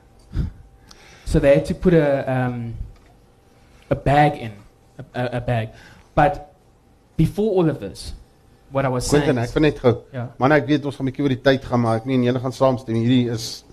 [1.26, 2.74] So they had to put a um
[3.90, 4.52] a bag in,
[4.98, 5.70] a, a, a bag.
[6.16, 6.51] But
[7.18, 8.14] before all of this,
[8.72, 9.24] what I was saying.
[9.24, 9.96] Quentin, ek wil net gou.
[10.14, 10.30] Ja.
[10.38, 12.40] Man, ek weet ons gaan 'n bietjie oor die tyd gaan, maar ek meen julle
[12.40, 12.96] gaan saamstem.
[12.96, 13.64] Hierdie is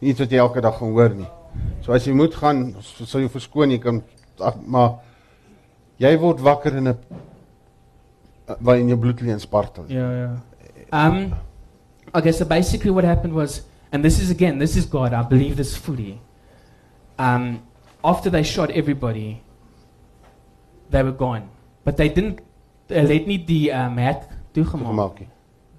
[0.00, 1.30] nie iets wat jy elke dag gaan hoor nie.
[1.82, 4.02] So as jy moet gaan, so sal jy verskoon, jy kan
[4.66, 4.98] maar
[5.98, 6.96] jy word wakker in 'n
[8.60, 9.84] waar in jou spartel.
[9.88, 10.36] Yeah, yeah.
[10.92, 11.34] Um,
[12.14, 13.62] okay, so basically what happened was,
[13.92, 16.20] and this is again, this is God, I believe this fully.
[17.18, 17.62] Um,
[18.02, 19.40] after they shot everybody,
[20.90, 21.48] they were gone.
[21.84, 22.40] But they didn't,
[22.90, 24.22] uh, let me the um, hek
[24.54, 24.86] toegemaak.
[24.92, 25.28] Gemaak nie.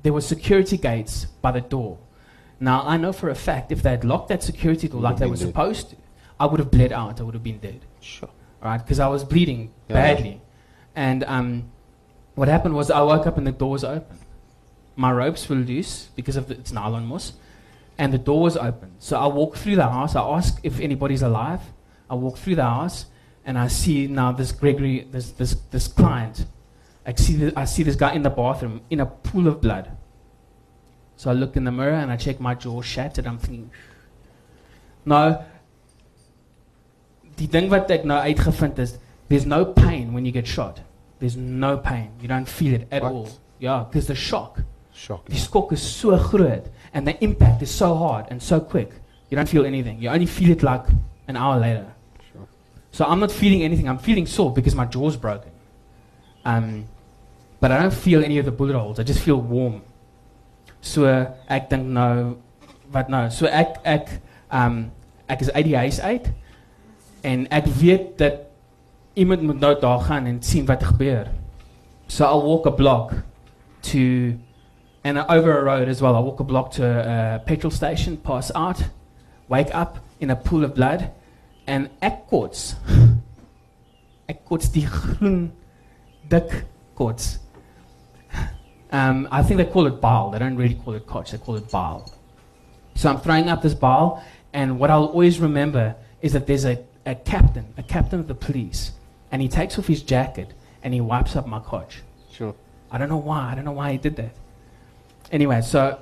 [0.04, 1.98] There were security gates by the door.
[2.60, 5.26] Now, I know for a fact if they had locked that security door like they
[5.28, 5.48] were dead.
[5.48, 5.96] supposed to,
[6.40, 7.20] I would have bled out.
[7.20, 7.82] I would have been dead.
[8.02, 8.30] Sure.
[8.62, 8.78] right?
[8.78, 9.96] Because I was bleeding Yeah.
[9.96, 10.42] badly.
[10.96, 11.64] And um,
[12.36, 14.18] what happened was I woke up and the door was open.
[14.96, 17.34] My ropes were loose because of the, it's nylon moss,
[17.98, 18.92] and the door was open.
[19.00, 20.16] So I walk through the house.
[20.16, 21.62] I ask if anybody's alive.
[22.10, 23.06] I walk through the house,
[23.46, 26.46] and I see now this Gregory, this this this client.
[27.06, 29.92] I see the, I see this guy in the bathroom in a pool of blood.
[31.18, 33.28] So I look in the mirror and I check my jaw shattered.
[33.28, 33.70] I'm thinking,
[35.06, 35.44] no,
[37.38, 38.98] die ding wat ek nou uitgevind is,
[39.30, 40.82] there's no pain when you get shot.
[41.20, 42.12] There's no pain.
[42.22, 43.12] You don't feel it at What?
[43.12, 43.30] all.
[43.60, 44.60] Yeah, because the shock,
[44.94, 45.26] Shock.
[45.30, 48.92] die skok is so groot and the impact is so hard and so quick.
[49.30, 50.02] You don't feel anything.
[50.02, 50.86] You only feel it like
[51.28, 51.88] an hour later.
[52.32, 52.48] Sure.
[52.92, 53.88] So I'm not feeling anything.
[53.90, 55.52] I'm feeling sore because my jaw's broken.
[56.44, 56.86] Um,
[57.60, 59.00] but I don't feel any of the bullet holes.
[59.00, 59.82] I just feel warm.
[60.82, 61.06] So
[61.50, 62.38] ek dink nou
[62.94, 63.30] wat nou?
[63.30, 64.10] So ek ek
[64.54, 64.92] um
[65.30, 66.30] ek is uit die huis uit
[67.26, 68.46] en ek weet dat
[69.18, 71.32] iemand moet nou daar gaan en sien wat gebeur.
[72.08, 73.14] So I'll walk a block
[73.92, 74.38] to
[75.04, 76.16] and over a road as well.
[76.16, 78.84] I walk a block to a petrol station, pass out,
[79.48, 81.10] wake up in a pool of blood
[81.68, 82.76] and ek kots.
[84.30, 85.52] Ek kots die groen
[86.30, 86.66] dik
[86.98, 87.40] kots.
[88.96, 90.32] Um, I think they call it bile.
[90.32, 91.32] They don't really call it koch.
[91.32, 92.02] They call it bile.
[92.96, 94.24] So I'm throwing up this bile,
[94.54, 98.36] and what I'll always remember is that there's a, a captain, a captain of the
[98.36, 98.94] police,
[99.32, 102.04] and he takes off his jacket and he wipes up my koch.
[102.32, 102.56] Sure.
[102.90, 103.52] I don't know why.
[103.52, 104.34] I don't know why he did that.
[105.30, 106.00] Anyway, so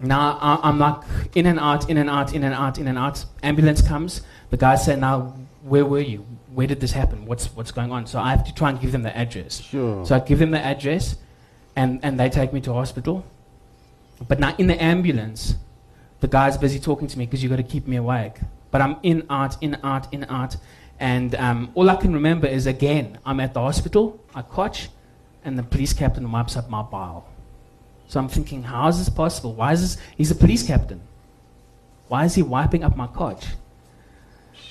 [0.00, 1.02] now I, I'm like
[1.36, 3.24] in and out, in and out, in and out, in and out.
[3.44, 4.22] Ambulance comes.
[4.50, 6.26] The guy said, "Now, where were you?
[6.52, 7.26] Where did this happen?
[7.26, 9.60] What's what's going on?" So I have to try and give them the address.
[9.60, 10.04] Sure.
[10.04, 11.16] So I give them the address,
[11.78, 13.24] and, and they take me to hospital.
[14.26, 15.54] But now in the ambulance,
[16.18, 18.34] the guy's busy talking to me because you've got to keep me awake.
[18.72, 20.56] But I'm in, art, in, art, in, art.
[20.98, 24.88] And um, all I can remember is again, I'm at the hospital, I catch,
[25.44, 27.28] and the police captain wipes up my bile.
[28.08, 29.54] So I'm thinking, how is this possible?
[29.54, 30.04] Why is this?
[30.16, 31.00] He's a police captain.
[32.08, 33.46] Why is he wiping up my couch?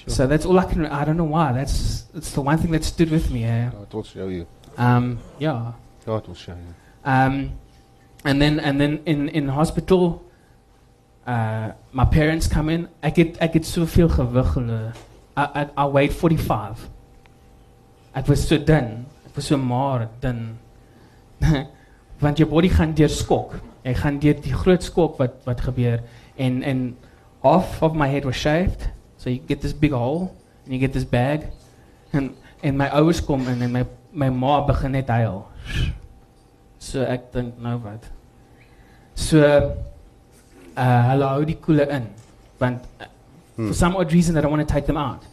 [0.08, 0.86] So that's all I can.
[0.88, 1.54] I don't know why.
[1.54, 3.44] That's that's the one thing that stood with me.
[3.44, 3.70] Eh?
[3.70, 4.48] God will show you.
[4.78, 5.74] Um, yeah.
[6.06, 6.74] God will show you.
[7.04, 7.52] Um,
[8.24, 10.24] and then and then in in hospital,
[11.26, 12.88] uh, my parents come in.
[13.04, 14.94] I get, ek het soveel gewig hulle.
[15.38, 16.90] I, I I weighed 45.
[18.16, 19.06] Ek was so dun.
[19.26, 20.58] Ek was so maar dun.
[22.24, 23.60] Want jou body gaan deur skok.
[23.86, 26.02] Jy gaan deur die groot skok wat wat gebeur
[26.36, 26.82] en en
[27.44, 28.90] half of my head was shaved.
[29.18, 30.34] So you get this big hole
[30.66, 31.52] and you get this bag.
[32.12, 35.46] and en my ouers kom in en my my ma begin net huil.
[36.80, 38.08] So ek dink nou wat.
[39.16, 39.42] So
[40.78, 42.08] uh hulle hou die koele in
[42.60, 43.08] want uh,
[43.56, 45.26] for some odd reason they don't want to take them out.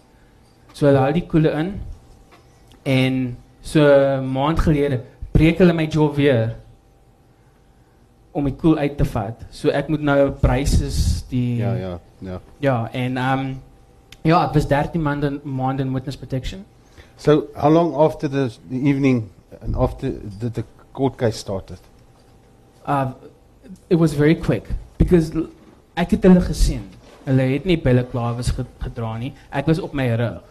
[0.73, 1.75] So hulle hou die koele in
[2.85, 5.01] en so 'n maand gelede
[5.33, 6.57] breek hulle my jaw weer
[8.33, 9.45] om die koel uit te vat.
[9.51, 12.41] So ek moet nou braces die Ja, ja, ja.
[12.61, 13.61] Ja, en um
[14.25, 16.65] ja, ek was 13 maande maande in witness protection.
[17.17, 19.31] So, how long after the, the evening
[19.61, 20.65] and after the, the
[20.95, 21.79] court case started?
[22.87, 23.13] Uh
[23.89, 24.69] it was very quick
[24.99, 25.33] because
[25.97, 26.89] ek het hulle gesien.
[27.25, 29.33] Hulle het nie balaclavas ge gedra nie.
[29.53, 30.43] Ek was op my rug.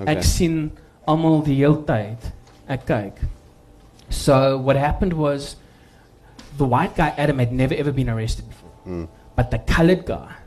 [0.00, 0.16] Okay.
[0.16, 0.70] Ek sien
[1.08, 2.30] almal die hele tyd.
[2.70, 3.24] Ek kyk.
[4.10, 5.56] So what happened was
[6.58, 8.74] the white guy Adam had never ever been arrested before.
[8.86, 9.08] Mm.
[9.36, 10.40] But the colored guy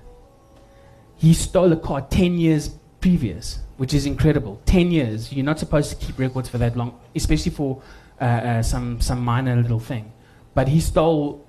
[1.24, 4.60] he stole a car 10 years previous, which is incredible.
[4.66, 5.32] 10 years.
[5.32, 7.82] You're not supposed to keep records for that long, especially for
[8.24, 10.12] uh, uh, some some minor little thing.
[10.54, 11.46] But he stole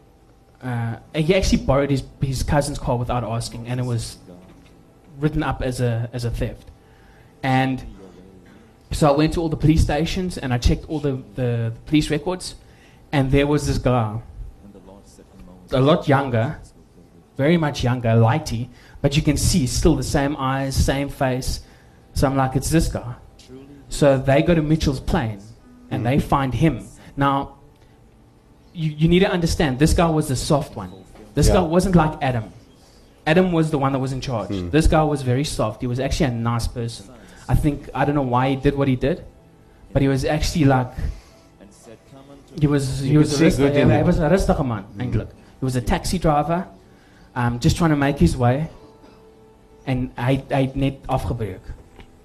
[0.60, 4.16] uh, he actually borrowed his, his cousin's car without asking, and it was
[5.18, 6.70] written up as a, as a theft.
[7.42, 7.84] And
[8.90, 12.10] so I went to all the police stations and I checked all the, the, police
[12.10, 12.54] records,
[13.12, 14.18] and there was this guy,
[15.70, 16.58] a lot younger,
[17.36, 18.68] very much younger, lighty,
[19.02, 21.60] but you can see still the same eyes, same face.
[22.14, 23.14] So I'm like, it's this guy.
[23.90, 25.40] So they go to Mitchell's plane
[25.91, 26.85] and they find him.
[27.16, 27.57] Now,
[28.72, 30.93] you, you need to understand this guy was the soft one.
[31.35, 31.55] This Yeah.
[31.55, 32.53] guy wasn't like Adam.
[33.26, 34.49] Adam was the one that was in charge.
[34.49, 34.70] Hmm.
[34.70, 35.80] This guy was very soft.
[35.80, 37.07] He was actually a nice person.
[37.49, 39.24] I think, I don't know why he did what he did,
[39.93, 40.91] but he was actually like,
[42.61, 44.07] he was, he was, could a see rust- good in he him.
[44.07, 45.28] was a rustige man, eintlik.
[45.61, 46.66] He was a taxi driver,
[47.35, 48.68] um, just trying to make his way.
[49.87, 51.61] And I, I net afgebreek.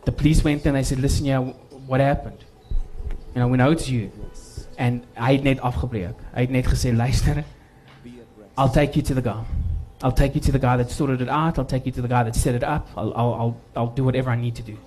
[0.06, 2.44] The police went and they said, listen, yeah, what happened?
[3.34, 4.12] You know, we know it's you.
[4.78, 6.16] And I het net afgebreek.
[6.36, 7.44] I het net gesê, luister,
[8.58, 9.44] I'll take you to the guy.
[10.02, 11.58] I'll take you to the guy that sorted it out.
[11.58, 12.88] I'll take you to the guy that set it up.
[12.96, 14.78] I'll, I'll, I'll, I'll do whatever I need to do.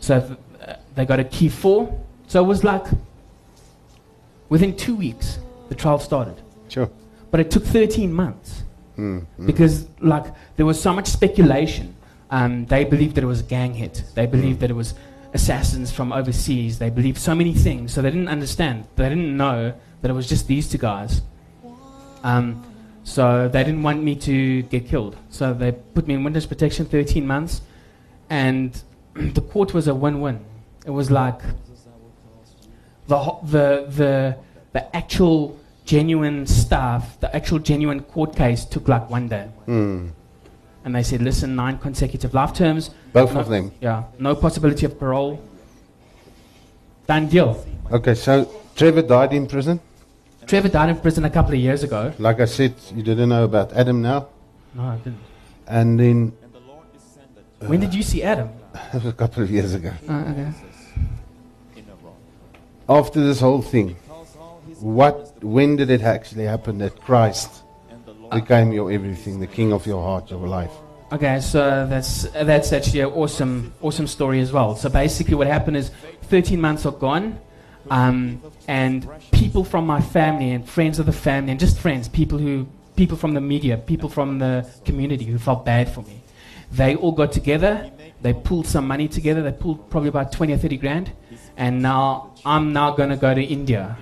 [0.00, 2.00] So uh, they got a key four.
[2.26, 2.86] So it was like
[4.48, 6.40] within two weeks, the trial started.
[6.68, 6.88] Sure.
[7.30, 8.64] But it took 13 months
[8.96, 9.46] Mm, mm.
[9.46, 10.24] because like
[10.56, 11.96] there was so much speculation.
[12.30, 14.04] Um, they believed that it was a gang hit.
[14.14, 14.94] They believed that it was
[15.34, 16.78] assassins from overseas.
[16.78, 18.86] They believed so many things, so they didn't understand.
[18.96, 21.22] They didn't know that it was just these two guys.
[22.22, 22.64] Um,
[23.02, 25.16] so they didn't want me to get killed.
[25.28, 27.60] So they put me in witness protection 13 months,
[28.30, 28.80] and
[29.14, 30.40] the court was a win-win.
[30.86, 31.40] It was like
[33.08, 34.36] the the the
[34.72, 39.48] the actual genuine stuff, the actual genuine court case took like one day.
[39.66, 40.10] Mm.
[40.84, 42.90] And they said, listen, nine consecutive life terms.
[43.12, 43.72] Both no, of them.
[43.80, 45.40] Yeah, no possibility of parole.
[47.06, 47.64] Done deal.
[47.90, 49.80] Okay, so Trevor died in prison.
[50.46, 52.12] Trevor died in prison a couple of years ago.
[52.18, 54.28] Like I said, you didn't know about Adam now.
[54.74, 55.18] No, I didn't.
[55.66, 56.32] And then
[57.60, 58.50] When did you see Adam?
[58.74, 59.92] that was a couple of years ago.
[60.08, 60.52] Uh, okay.
[62.86, 63.96] After this whole thing,
[64.80, 67.63] what when did it actually happen that Christ
[68.30, 70.72] became your everything, the king of your heart, your life?
[71.12, 74.74] Okay, so that's that's actually an awesome awesome story as well.
[74.74, 75.90] So basically, what happened is,
[76.22, 77.38] 13 months are gone,
[77.90, 82.38] um, and people from my family and friends of the family and just friends, people
[82.38, 82.66] who
[82.96, 86.22] people from the media, people from the community who felt bad for me,
[86.72, 87.90] they all got together.
[88.22, 89.42] They pulled some money together.
[89.42, 91.12] They pulled probably about 20 or 30 grand,
[91.56, 93.96] and now I'm now going to go to India.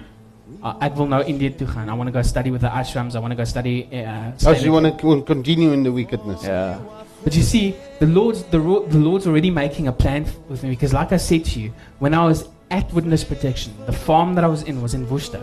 [0.62, 1.88] Uh, ek wil nou India toe gaan.
[1.88, 3.14] I want to go study with the ashrams.
[3.14, 3.86] I want to go study.
[3.92, 6.42] Uh, Oh, so you want to continue in the wickedness?
[6.44, 6.76] yeah.
[7.24, 10.62] But you see, the Lord's the, ro- the Lord's already making a plan f- with
[10.64, 14.34] me because, like I said to you, when I was at witness protection, the farm
[14.34, 15.40] that I was in was in Worcester.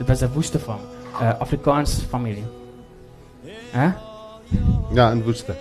[0.00, 0.80] It was a Worcester farm,
[1.14, 2.42] uh, Afrikaans family.
[3.72, 3.92] Huh?
[4.94, 5.54] Ja, in Woester.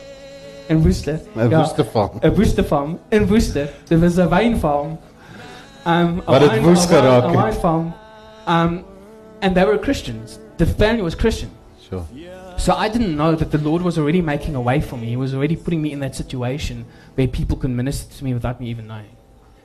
[0.70, 1.20] in Worcester.
[1.36, 1.46] Worcester.
[1.46, 2.20] 'n woestefarm.
[2.22, 3.70] 'n Woesterfarm in Worcester.
[3.88, 4.98] Dit was 'n wynfarm.
[5.86, 7.44] Um, a Wat het wyn- woest a wyn- geraak A het.
[7.44, 7.94] wynfarm.
[8.48, 8.84] Um,
[9.42, 10.40] and they were Christians.
[10.58, 11.52] The family was Christian.
[11.90, 12.08] So.
[12.58, 15.08] So I didn't know that the Lord was already making a way for me.
[15.08, 16.86] He was already putting me in that situation
[17.16, 19.16] where people could minister to me without me even knowing.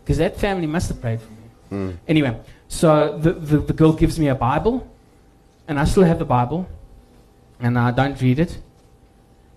[0.03, 1.45] Because that family must have prayed for me.
[1.72, 1.97] Mm.
[2.07, 4.89] Anyway, so the, the, the girl gives me a Bible,
[5.66, 6.68] and I still have the Bible,
[7.59, 8.59] and I don't read it.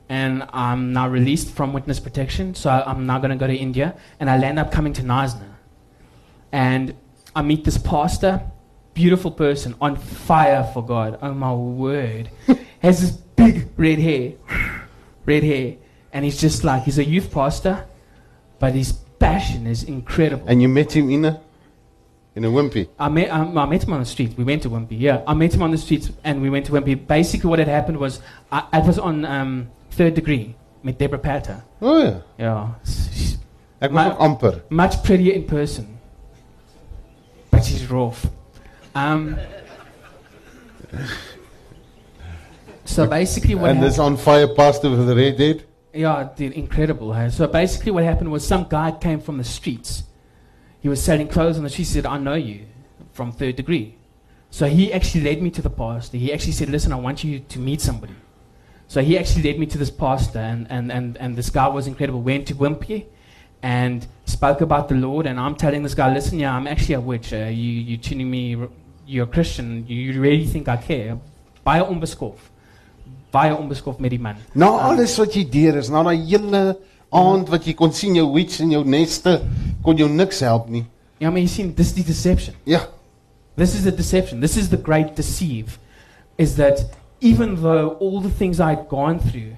[0.10, 3.96] And I'm now released from witness protection, so I'm now going to go to India,
[4.20, 5.50] and I land up coming to Nasna.
[6.52, 6.96] And
[7.36, 8.42] I meet this pastor,
[8.98, 11.20] beautiful person, on fire for God.
[11.22, 12.30] Oh my word.
[12.82, 14.34] Has this big red hair,
[15.26, 15.76] red hair.
[16.12, 17.86] And he's just like, he's a youth pastor,
[18.60, 20.46] but his passion is incredible.
[20.48, 21.40] And you met him in a
[22.36, 22.88] in a wimpy.
[23.00, 24.34] I met, um, I met him on the street.
[24.38, 25.00] We went to Wimpy.
[25.00, 26.96] Yeah, I met him on the street and we went to Wimpy.
[27.08, 28.22] Basically, what had happened was
[28.52, 31.64] I, I was on um, third degree met Deborah Patter.
[31.82, 32.22] Oh.
[32.38, 33.38] Yeah, she's
[33.82, 34.62] Ek was ook amper.
[34.70, 36.00] much prettier in person,
[37.52, 38.26] but she's rough.
[38.98, 39.38] Um,
[42.84, 45.66] so basically, what And this on fire pastor with the red head.
[45.94, 47.14] Yeah, dude, incredible.
[47.14, 47.30] Hey?
[47.30, 50.04] So basically, what happened was some guy came from the streets.
[50.80, 52.66] He was selling clothes and she said, "I know you
[53.14, 53.96] from third degree."
[54.50, 56.18] So he actually led me to the pastor.
[56.18, 58.16] He actually said, "Listen, I want you to meet somebody."
[58.88, 61.88] So he actually led me to this pastor, and, and, and, and this guy was
[61.88, 62.22] incredible.
[62.22, 63.06] Went to Wimpy
[63.62, 65.26] and spoke about the Lord.
[65.26, 67.34] And I'm telling this guy, "Listen, yeah, I'm actually a witch.
[67.34, 68.56] Uh, you you tuning me.
[69.08, 69.86] You're a Christian.
[69.88, 71.18] You, really think I care?"
[71.64, 72.50] Baie onbeskof.
[73.32, 74.36] Baie onbeskof met die man.
[74.54, 76.78] Na alles wat jy deur is, na daai hele
[77.12, 79.42] aand wat jy kon sien jou witch in jou neste,
[79.84, 80.86] kon jou niks help nie.
[81.20, 82.56] Ja, maar jy sien, dis die deception.
[82.66, 82.86] Ja.
[83.58, 84.40] This is the deception.
[84.42, 85.78] This is the great deceive.
[86.38, 86.86] Is that
[87.22, 89.56] even though all the things I had gone through,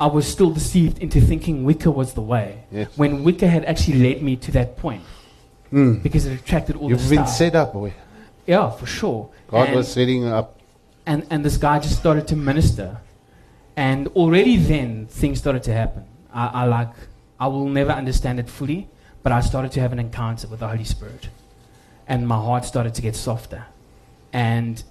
[0.00, 2.64] I was still deceived into thinking Wicca was the way.
[2.72, 2.88] Yes.
[2.96, 5.02] When Wicca had actually led me to that point.
[5.72, 6.02] Mm.
[6.02, 7.36] Because it attracted all You've the been stuff.
[7.36, 7.92] set up, boy.
[8.46, 9.30] Yeah, for sure.
[9.48, 10.58] God and, was setting up.
[11.06, 12.98] and, and this guy just started to minister.
[13.76, 16.04] And already then, things started to happen.
[16.32, 16.90] I, I like,
[17.40, 18.88] I will never understand it fully,
[19.22, 21.28] but I started to have an encounter with the Holy Spirit.
[22.06, 23.66] And my heart started to get softer.
[24.32, 24.82] And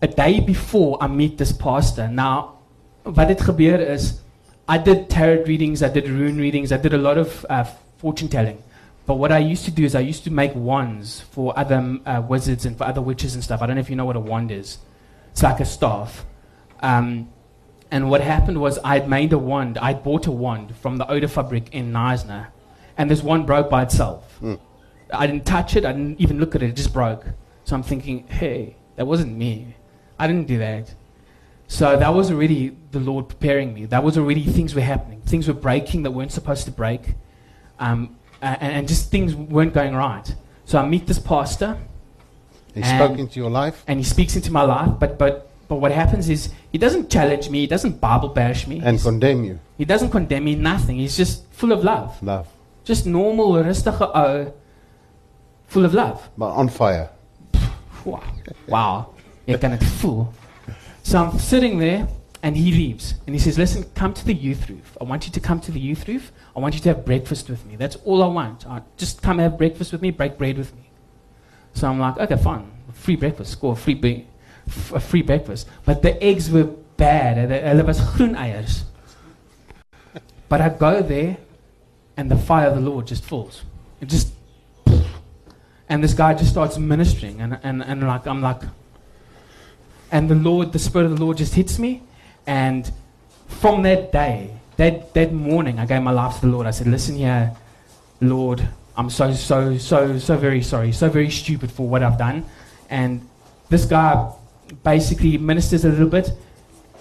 [0.00, 2.58] a day before I meet this pastor, now,
[3.04, 4.20] wat het gebeur is,
[4.68, 7.64] I did tarot readings, I did rune readings, I did a lot of uh,
[7.98, 8.58] fortune telling.
[9.04, 12.22] But what I used to do is I used to make wands for other uh,
[12.26, 13.60] wizards and for other witches and stuff.
[13.60, 14.78] I don't know if you know what a wand is.
[15.32, 16.24] It's like a staff.
[16.80, 17.28] Um,
[17.90, 19.76] and what happened was I'd made a wand.
[19.78, 22.48] I'd bought a wand from the Oda fabric in Neisner.
[22.96, 24.38] And this wand broke by itself.
[24.40, 24.60] Mm.
[25.12, 25.84] I didn't touch it.
[25.84, 26.70] I didn't even look at it.
[26.70, 27.24] It just broke.
[27.64, 29.74] So I'm thinking, hey, that wasn't me.
[30.18, 30.94] I didn't do that.
[31.66, 33.86] So that was already the Lord preparing me.
[33.86, 35.20] That was already things were happening.
[35.22, 37.14] Things were breaking that weren't supposed to break.
[37.78, 40.34] Um, and, and just things weren't going right.
[40.64, 41.76] So I meet this pastor,
[42.74, 44.98] He spoke into your life and he speaks into my life.
[44.98, 47.60] But but but what happens is he doesn't challenge me.
[47.60, 48.76] He doesn't Bible bash me.
[48.80, 49.58] and He's- condemn you.
[49.78, 50.54] he doesn't condemn me.
[50.54, 50.96] Nothing.
[50.98, 52.20] He's just full of love.
[52.22, 52.46] Love.
[52.84, 54.52] Just normal, rustige ou,
[55.68, 56.18] full of love.
[56.36, 57.08] But on fire.
[58.04, 58.22] Wow.
[58.68, 59.06] Wow.
[59.46, 60.32] Jy kan dit voel.
[61.02, 62.06] So I'm sitting there
[62.42, 63.14] and he leaves.
[63.26, 64.96] And he says, listen, come to the youth roof.
[65.00, 66.32] I want you to come to the youth roof.
[66.56, 67.76] I want you to have breakfast with me.
[67.76, 68.66] That's all I want.
[68.66, 70.90] Uh, just come have breakfast with me, break bread with me.
[71.74, 72.70] So I'm like, okay, fine.
[72.92, 73.52] Free breakfast.
[73.52, 74.26] Score free, be-
[74.66, 75.68] f- a free breakfast.
[75.84, 76.64] But the eggs were
[76.96, 77.36] bad.
[77.48, 78.82] Hulle was groen eiers.
[80.48, 81.38] But I go there
[82.16, 83.62] and the fire of the Lord just falls.
[84.00, 84.32] It just
[85.88, 88.62] and this guy just starts ministering and, and, and like I'm like
[90.10, 92.02] and the Lord the Spirit of the Lord just hits me
[92.46, 92.92] and
[93.46, 96.86] from that day that that morning I gave my life to the Lord I said
[96.86, 97.52] listen here
[98.20, 98.66] Lord
[98.96, 102.44] I'm so so so so very sorry so very stupid for what I've done
[102.90, 103.20] and
[103.68, 104.30] this guy
[104.82, 106.32] basically ministers a little bit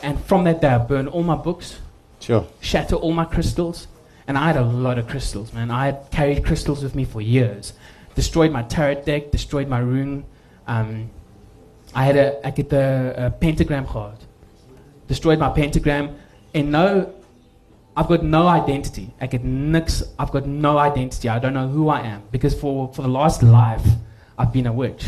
[0.04, 1.80] and from that day I burned all my books
[2.22, 2.46] Sure.
[2.62, 3.88] shatter all my crystals.
[4.28, 5.72] And I had a lot of crystals, man.
[5.72, 7.74] I had carried crystals with me for years.
[8.16, 10.24] Destroyed my tarot deck, destroyed my rune.
[10.68, 11.10] Um,
[11.94, 14.20] I had a, ek het 'n 'n pentagram gehad.
[15.12, 16.16] Destroyed my pentagram.
[16.54, 17.14] And no,
[17.98, 19.14] I've got no identity.
[19.20, 21.28] I het niks, I've got no identity.
[21.28, 22.22] I don't know who I am.
[22.32, 23.86] Because for, for the last life,
[24.38, 25.04] I've been a witch.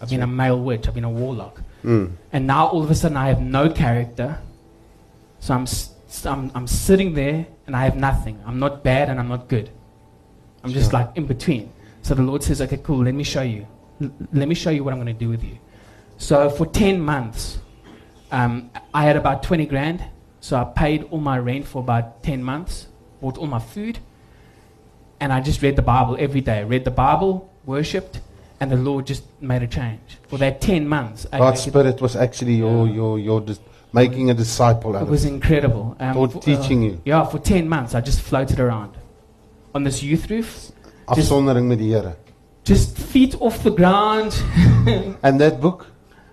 [0.00, 0.86] I've been a male witch.
[0.86, 1.62] I've been a warlock.
[1.82, 2.12] Mm.
[2.32, 4.38] And now all of a sudden I have no character.
[5.40, 5.66] So I'm,
[6.26, 8.40] I'm, I'm sitting there and I have nothing.
[8.46, 9.68] I'm not bad and I'm not good.
[10.62, 11.72] I'm just like in between.
[12.02, 13.66] So the Lord says, okay, cool, let me show you.
[14.00, 15.58] L- let me show you what I'm going to do with you.
[16.18, 17.58] So for 10 months,
[18.30, 20.04] um, I had about 20 grand
[20.40, 22.86] So I paid all my rent for about 10 months,
[23.20, 23.98] bought all my food,
[25.20, 26.64] and I just read the Bible every day.
[26.64, 28.20] Read the Bible, worshipped,
[28.58, 30.18] and the Lord just made a change.
[30.28, 33.60] For that 10 months, I God's spirit was actually your your your dis-
[33.92, 35.94] making a disciple out it was incredible.
[36.00, 37.00] Um, for- teaching you.
[37.04, 38.96] Yeah, for 10 months, I just floated around
[39.74, 40.72] on this youth roof,
[41.14, 42.16] just, afsondering met die Here.
[42.64, 44.32] just feet off the ground.
[45.22, 45.86] And that book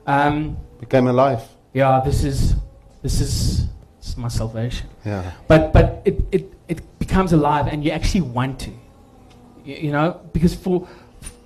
[0.05, 1.41] um, became alive.
[1.73, 2.55] Yeah, this is,
[3.01, 3.67] this is,
[3.99, 4.87] this is my salvation.
[5.05, 5.23] Ja.
[5.47, 8.71] but but it, it, it becomes alive and you actually want to
[9.65, 10.87] you, you know because for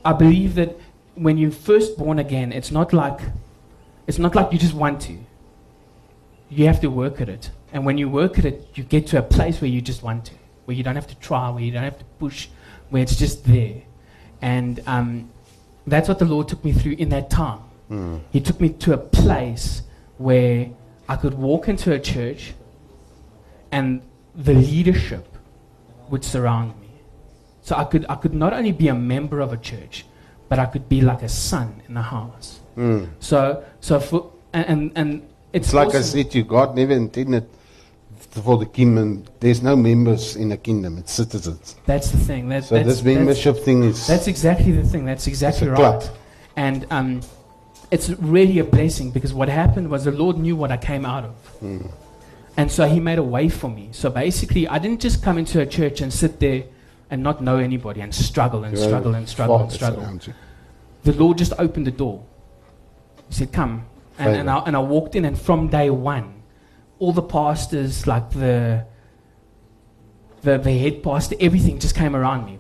[0.04, 0.70] i believe that
[1.16, 3.20] when you're first born again it's not like
[4.08, 5.14] it's not like you just want to
[6.50, 9.18] you have to work at it and when you work at it you get to
[9.18, 10.34] a place where you just want to
[10.66, 12.48] where you don't have to try where you don't have to push
[12.90, 13.82] where it's just there
[14.42, 15.30] and um,
[15.88, 17.60] that's what the lord took me through in that time
[17.90, 18.18] Hmm.
[18.32, 19.82] he took me to a place
[20.22, 20.70] where
[21.10, 22.54] i could walk into a church
[23.72, 24.02] and
[24.36, 25.26] the leadership
[26.10, 26.90] would surround me.
[27.62, 30.06] So I could, I could not only be a member of a church,
[30.50, 32.60] but I could be like a son in the house.
[32.78, 33.10] Mm.
[33.20, 36.76] So, so for, and, and, and it's, It's like I also- said to you, God
[36.76, 37.48] never intended
[38.18, 39.26] for the kingdom.
[39.40, 41.76] There's no members in a kingdom; it's citizens.
[41.86, 42.48] That's the thing.
[42.50, 45.06] That, So that's, this membership thing is That's exactly the thing.
[45.06, 45.76] That's exactly right.
[45.78, 46.04] club.
[46.56, 47.22] And um,
[47.92, 51.26] it's really a blessing because what happened was the Lord knew what I came out
[51.26, 51.36] of.
[51.60, 51.88] Hmm.
[52.58, 53.90] And so He made a way for me.
[53.92, 56.64] So basically, I didn't just come into a church and sit there
[57.10, 60.02] and not know anybody and struggle and struggle and struggle and struggle.
[60.04, 60.34] around you.
[61.04, 62.24] The Lord just opened the door.
[63.28, 63.86] He said, Come.
[64.18, 66.44] And, and, I, and I walked in, and from day one,
[67.00, 68.86] all the pastors, like the,
[70.44, 72.60] the, the head pastor, everything just came around me.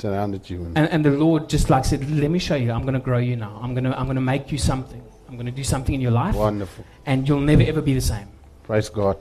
[0.00, 0.58] Surrounded you.
[0.64, 2.72] And, And, and the Lord just like said, let me show you.
[2.72, 3.58] I'm going to grow you now.
[3.62, 5.02] I'm going to I'm going to make you something.
[5.28, 6.84] I'm going to do something in your life, wonderful.
[7.06, 8.26] and you'll never ever be the same.
[8.66, 9.16] Praise God.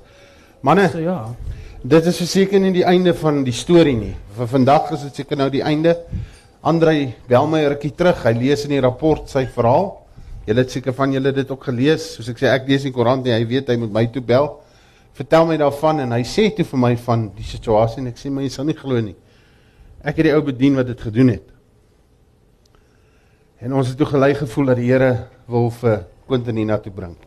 [0.64, 1.30] Manne, So yeah,
[1.86, 4.16] dit is verseker nie die einde van die storie nie.
[4.36, 5.94] Vir vandag is dit seker nou die einde.
[6.62, 8.24] Andrei bel my rukkie terug.
[8.26, 9.94] Hy lees in die rapport sy verhaal.
[10.50, 12.10] Julle het seker van julle dit ook gelees.
[12.18, 13.32] Soos ek sê, ek lees die koerant nie.
[13.38, 14.50] Hy weet hy moet my toe bel.
[15.16, 18.32] Vertel my daarvan en hy sê toe vir my van die situasie en ek sê
[18.34, 19.16] my jy sal nie glo nie.
[20.00, 21.48] Ek het die ou bedien wat dit gedoen het.
[23.60, 27.18] En ons het toe gelei gevoel dat die Here wil vir Quentin hiernatoe bring.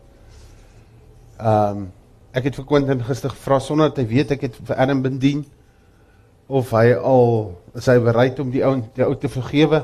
[1.37, 1.91] Ehm um,
[2.33, 5.43] ek het vir Quentin gister gevra sonder dat hy weet ek het vir Adam bedien
[6.49, 7.27] of hy al
[7.77, 9.83] is hy bereid om die ou die ou te vergewe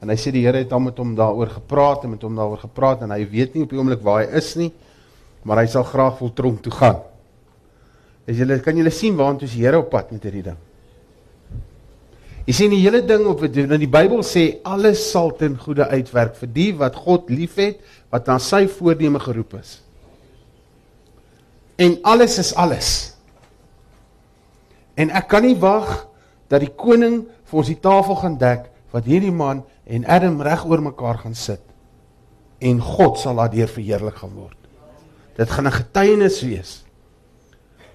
[0.00, 2.62] en hy sê die Here het al met hom daaroor gepraat en met hom daaroor
[2.62, 4.70] gepraat en hy weet nie op die oomblik waar hy is nie
[5.44, 7.04] maar hy sal graag wil tronk toe gaan.
[8.24, 10.60] Is julle kan julle sien waantoe is die Here op pad met hierdie ding?
[12.46, 13.74] Jy sien die hele ding op wat doen.
[13.78, 17.80] Die Bybel sê alles sal ten goeie uitwerk vir die wat God liefhet,
[18.10, 19.78] wat na sy voorneme geroep is.
[21.80, 22.90] En alles is alles.
[25.00, 26.06] En ek kan nie wag
[26.50, 30.64] dat die koning vir ons die tafel gaan dek wat hierdie man en Adam reg
[30.66, 31.62] oor mekaar gaan sit.
[32.60, 34.58] En God sal daardeur verheerlik gaan word.
[35.38, 36.84] Dit gaan 'n getuienis wees.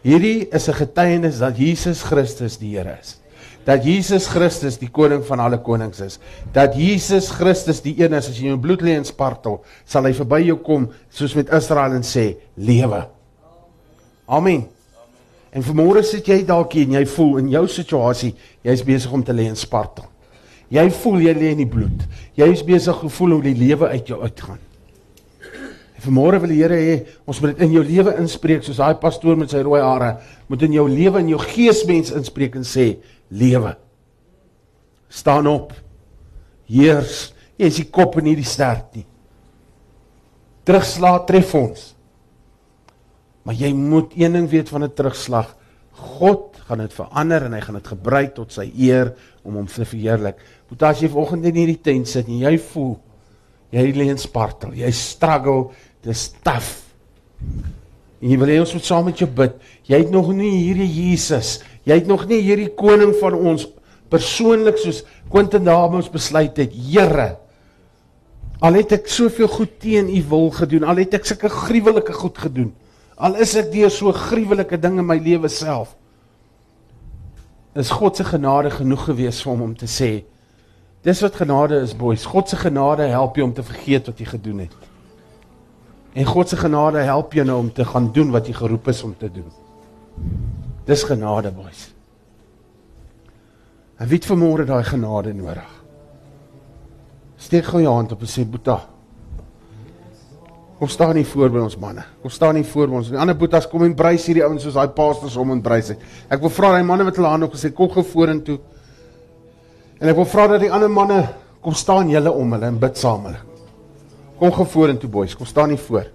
[0.01, 3.19] Hierdie is 'n getuienis dat Jesus Christus die Here is.
[3.65, 6.19] Dat Jesus Christus die koning van alle konings is.
[6.53, 9.59] Dat Jesus Christus die een is as jy jou bloed lê en spartel,
[9.89, 13.05] sal hy verby jou kom soos met Israel en sê: "Lewe."
[14.25, 14.67] Amen.
[15.55, 18.33] En vanmôre sit jy dalk hier en jy voel in jou situasie,
[18.65, 20.09] jy's besig om te lê en spartel.
[20.73, 22.05] Jy voel jy lê in die bloed.
[22.35, 24.59] Jy is besig gevoel hoe die lewe uit jou uitgaan.
[25.95, 28.97] En vanmôre wil die Here hê ons moet dit in jou lewe inspreek soos daai
[28.99, 30.17] pastoor met sy rooi hare,
[30.51, 32.95] moet in jou lewe en jou geesmens inspreek en sê
[33.29, 33.75] lewe.
[35.09, 35.73] Staan op.
[36.69, 39.05] Heers, jy is die kop en nie die stert nie.
[40.65, 41.91] Terugslag tref ons.
[43.45, 45.55] Maar jy moet een ding weet van 'n terugslag.
[45.91, 49.13] God gaan dit verander en hy gaan dit gebruik tot sy eer
[49.43, 50.35] om hom te verheerlik.
[50.69, 52.97] Want as jy vanoggend in hierdie tent sit en jy voel
[53.75, 55.71] jy lê in spartel, jy struggle,
[56.05, 56.83] dis taaf.
[58.21, 59.57] En jy wil hê ons moet saam met jou bid.
[59.89, 61.59] Jy het nog nie hierdie Jesus.
[61.85, 63.67] Jy het nog nie hierdie koning van ons
[64.09, 66.73] persoonlik soos Quentin Dames besluit het.
[66.73, 67.35] Here,
[68.65, 72.39] al het ek soveel goed teen u wil gedoen, al het ek sulke gruwelike goed
[72.41, 72.71] gedoen.
[73.15, 75.93] Al is ek deur so gruwelike dinge in my lewe self.
[77.75, 80.13] Is God se genade genoeg gewees vir hom om te sê
[81.05, 82.23] Dis wat genade is, boys.
[82.25, 84.71] God se genade help jou om te vergeet wat jy gedoen het.
[86.17, 89.03] En God se genade help jou nou om te gaan doen wat jy geroep is
[89.05, 89.51] om te doen.
[90.85, 91.87] Dis genade, boys.
[93.97, 95.71] En wie het vanmôre daai genade nodig?
[97.41, 98.79] Steek gou jou hand op en sê Boeta.
[100.75, 102.03] Kom staan hier voor by ons manne.
[102.21, 103.09] Kom staan hier voor by ons.
[103.13, 106.03] Die ander boetas kom en brys hierdie ouens soos daai pastors om en brys het.
[106.29, 108.59] Ek wil vra daai manne met hulle hande op gesê kom gou vorentoe.
[110.01, 111.21] En ek wil vra dat die ander manne
[111.63, 113.41] kom staan julle om hulle en bid saam hulle.
[114.35, 116.11] Kom gou vorentoe boys, kom staan hier voor.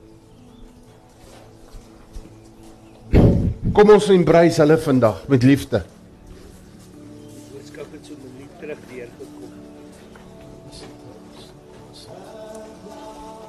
[3.70, 5.82] Kom ons embrace hulle vandag met liefde.
[7.52, 9.52] boodskap het so minuut terug deurgekom.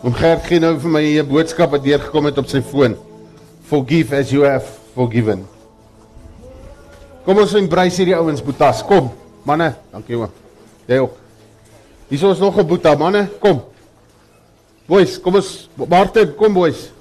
[0.02, 2.96] Om Gert gee nou vir my 'n boodskap wat deurgekom het op sy foon.
[3.66, 5.48] Forgive as you have forgiven.
[7.26, 8.84] Kom ons embrace hierdie ouens boetas.
[8.84, 9.12] Kom,
[9.44, 9.76] manne.
[9.92, 10.30] Dankie oom.
[10.86, 11.18] Jy ook.
[12.10, 13.30] Hier is nog 'n boeta, manne.
[13.40, 13.62] Kom.
[14.86, 16.92] Boys, kom ons Martin, kom boys.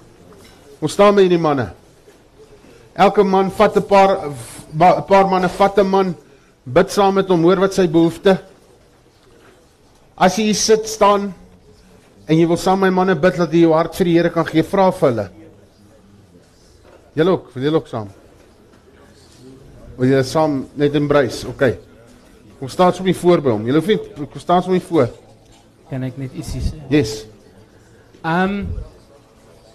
[0.80, 1.79] Ons staan met hierdie manne.
[2.94, 6.14] Elke man vat 'n paar 'n paar manne vat 'n man
[6.66, 8.38] bid saam met hom, hoor wat sy behoefte.
[10.16, 11.32] As jy sit staan
[12.28, 14.30] en jy wil saam met my manne bid dat jy jou hart vir die Here
[14.30, 15.30] kan gee, vra vir hulle.
[17.14, 18.08] Julle ook, vir julle ook saam.
[19.98, 21.46] Wil jy saam net embrace?
[21.48, 21.62] OK.
[22.58, 23.66] Kom staan sommer voor by hom.
[23.66, 25.08] Julle hoef nie kom staan sommer voor.
[25.90, 26.76] Kan ek net ietsie sê?
[26.88, 27.24] Yes.
[28.24, 28.89] Um lu-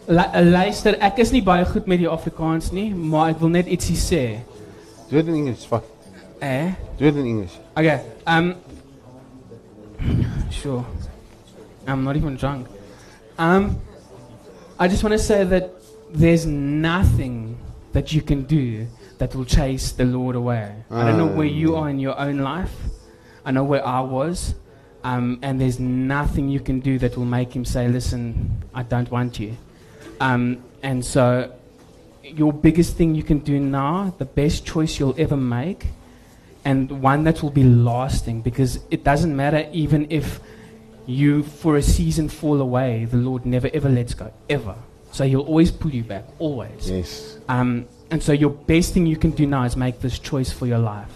[0.08, 3.98] luister, ek is nie baie goed met die Afrikaans nie, maar ek wil net ietsie
[4.00, 4.24] sê.
[5.10, 5.66] Do it in English.
[5.70, 5.86] Fuck.
[6.42, 6.74] Eh?
[6.98, 7.58] Do it in English.
[7.78, 8.02] Okay.
[8.26, 8.56] Um.
[10.52, 10.86] Sure.
[11.88, 12.68] I'm not even drunk.
[13.38, 13.78] Um.
[14.78, 15.72] I just want to say that
[16.12, 17.58] there's nothing
[17.94, 18.88] that you can do
[19.18, 20.76] that will chase the Lord away.
[20.92, 22.74] I don't know where you are in your own life.
[23.46, 24.56] I know where I was.
[25.04, 29.10] Um, and there's nothing you can do that will make him say, Listen, I don't
[29.10, 29.56] want you.
[30.20, 31.52] Um, and so,
[32.24, 35.88] your biggest thing you can do now, the best choice you'll ever make,
[36.64, 40.40] and one that will be lasting because it doesn't matter even if
[41.06, 44.74] you for a season fall away the lord never ever lets go ever
[45.12, 47.38] so he'll always pull you back always Yes.
[47.48, 50.66] um, and so your best thing you can do now is make this choice for
[50.66, 51.12] your life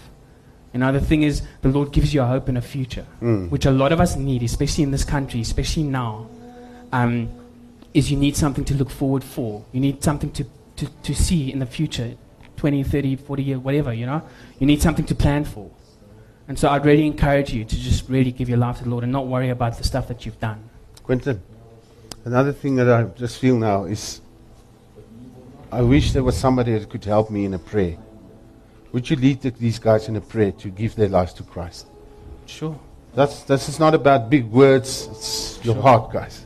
[0.72, 3.50] you know the thing is the lord gives you a hope and a future Mm.
[3.50, 6.28] which a lot of us need especially in this country especially now
[6.92, 7.28] um,
[7.92, 9.64] is you need something to look forward for.
[9.72, 10.44] You need something to,
[10.76, 12.16] to, to see in the future
[12.56, 14.22] 20 30 40 years whatever you know?
[14.58, 15.70] You need something to plan for.
[16.46, 19.04] And so i'd really encourage you to just really give your life to the lord
[19.04, 20.68] and not worry about the stuff that you've done.
[21.02, 21.40] Quentin,
[22.24, 24.20] another thing that I just feel now is
[25.72, 27.96] I wish there was somebody that could help me in a prayer.
[28.92, 31.86] Would you lead the, these guys in a prayer to give their lives to Christ?
[32.46, 32.78] sure.
[33.14, 36.44] That's this is not about big words, it's your heart, guys.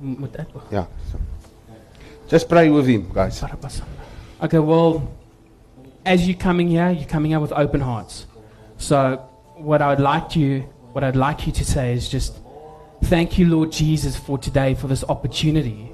[0.00, 0.86] Moet ek Yeah.
[1.10, 1.18] So.
[2.28, 3.42] Just pray with him, guys.
[4.42, 5.08] Okay, well,
[6.04, 8.26] as you're coming here, you're coming here with open hearts.
[8.78, 9.16] So,
[9.56, 12.36] what I would like you, what I'd like you to say is just,
[13.04, 15.92] thank you, Lord Jesus, for today, for this opportunity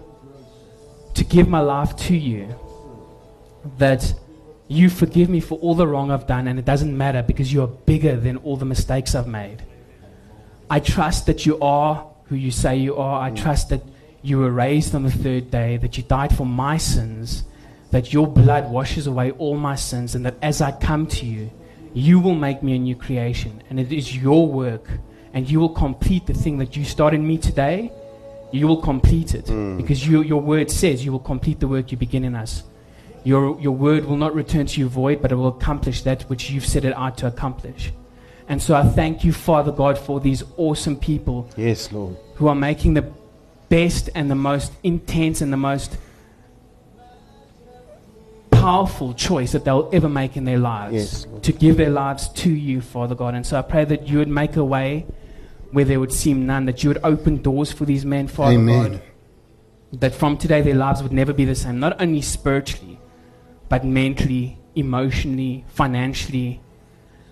[1.14, 2.54] to give my life to you.
[3.78, 4.14] That
[4.68, 7.62] you forgive me for all the wrong I've done, and it doesn't matter because you
[7.62, 9.62] are bigger than all the mistakes I've made.
[10.70, 13.20] I trust that you are who you say you are.
[13.20, 13.36] I mm.
[13.36, 13.82] trust that
[14.22, 17.44] you were raised on the third day, that you died for my sins,
[17.90, 21.50] that your blood washes away all my sins, and that as I come to you,
[21.92, 23.62] you will make me a new creation.
[23.68, 24.88] And it is your work,
[25.34, 27.92] and you will complete the thing that you started in me today.
[28.52, 29.76] You will complete it mm.
[29.76, 32.62] because you, your word says you will complete the work you begin in us.
[33.24, 36.50] Your, your word will not return to you void, but it will accomplish that which
[36.50, 37.92] you've set it out to accomplish.
[38.48, 42.16] And so I thank you, Father God, for these awesome people Yes, Lord.
[42.34, 43.10] who are making the
[43.72, 45.96] best and the most intense and the most
[48.50, 52.50] powerful choice that they'll ever make in their lives Yes, to give their lives to
[52.50, 53.32] you, Father God.
[53.34, 55.06] And so I pray that you would make a way
[55.70, 58.90] where there would seem none, that you would open doors for these men, Father Amen.
[58.92, 59.02] God.
[60.00, 63.00] That from today their lives would never be the same, not only spiritually,
[63.70, 66.60] but mentally, emotionally, financially.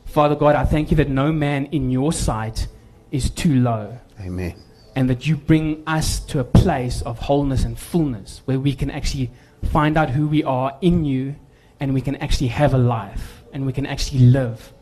[0.07, 2.67] Father God, I thank you that no man in your sight
[3.11, 4.55] is too low Amen.
[4.97, 8.91] And that you bring us to a place of wholeness and fullness where we can
[8.91, 9.31] actually
[9.71, 11.37] find out who we are in you
[11.79, 14.73] and we can actually have a life and we can actually live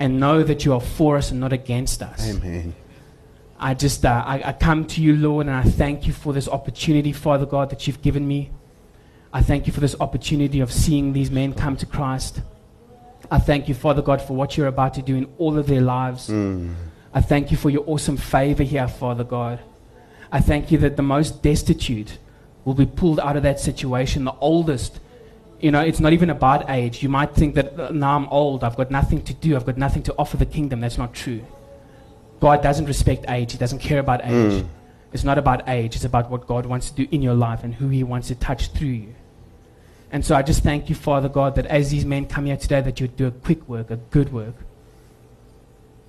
[0.00, 2.28] and know that you are for us and not against us.
[2.30, 2.74] Amen.
[3.58, 6.48] I just uh, I, I come to you, Lord, and I thank you for this
[6.48, 8.50] opportunity, Father God, that you've given me.
[9.32, 12.40] I thank you for this opportunity of seeing these men come to Christ.
[13.30, 15.80] I thank you, Father God, for what you're about to do in all of their
[15.80, 16.30] lives.
[17.12, 19.60] I thank you for your awesome favor here, Father God.
[20.30, 22.18] I thank you that the most destitute
[22.64, 24.24] will be pulled out of that situation.
[24.24, 25.00] The oldest,
[25.60, 27.02] you know, it's not even about age.
[27.02, 29.78] You might think that uh, now I'm old, I've got nothing to do, I've got
[29.78, 30.80] nothing to offer the kingdom.
[30.80, 31.42] That's not true.
[32.40, 33.52] God doesn't respect age.
[33.52, 34.64] He doesn't care about age.
[35.12, 35.96] It's not about age.
[35.96, 38.34] It's about what God wants to do in your life and who He wants to
[38.34, 39.14] touch through you.
[40.12, 42.80] And so I just thank you, Father God, that as these men come here today,
[42.80, 44.54] that you do a quick work, a good work.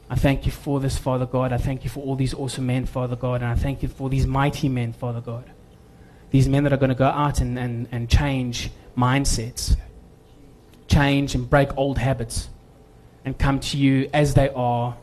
[0.10, 1.54] I thank you for this, Father God.
[1.54, 3.42] I thank you for all these awesome men, Father God.
[3.42, 5.52] And I thank you for these mighty men, Father God.
[6.32, 9.76] These men that are going to go out and, and, and change mindsets,
[10.88, 12.50] change and break old habits,
[13.24, 14.98] and come to you as they are,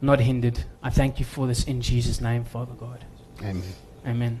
[0.00, 0.64] not hindered.
[0.82, 3.04] I thank you for this in Jesus' name, Father God.
[3.40, 3.62] Amen.
[4.06, 4.40] Amen.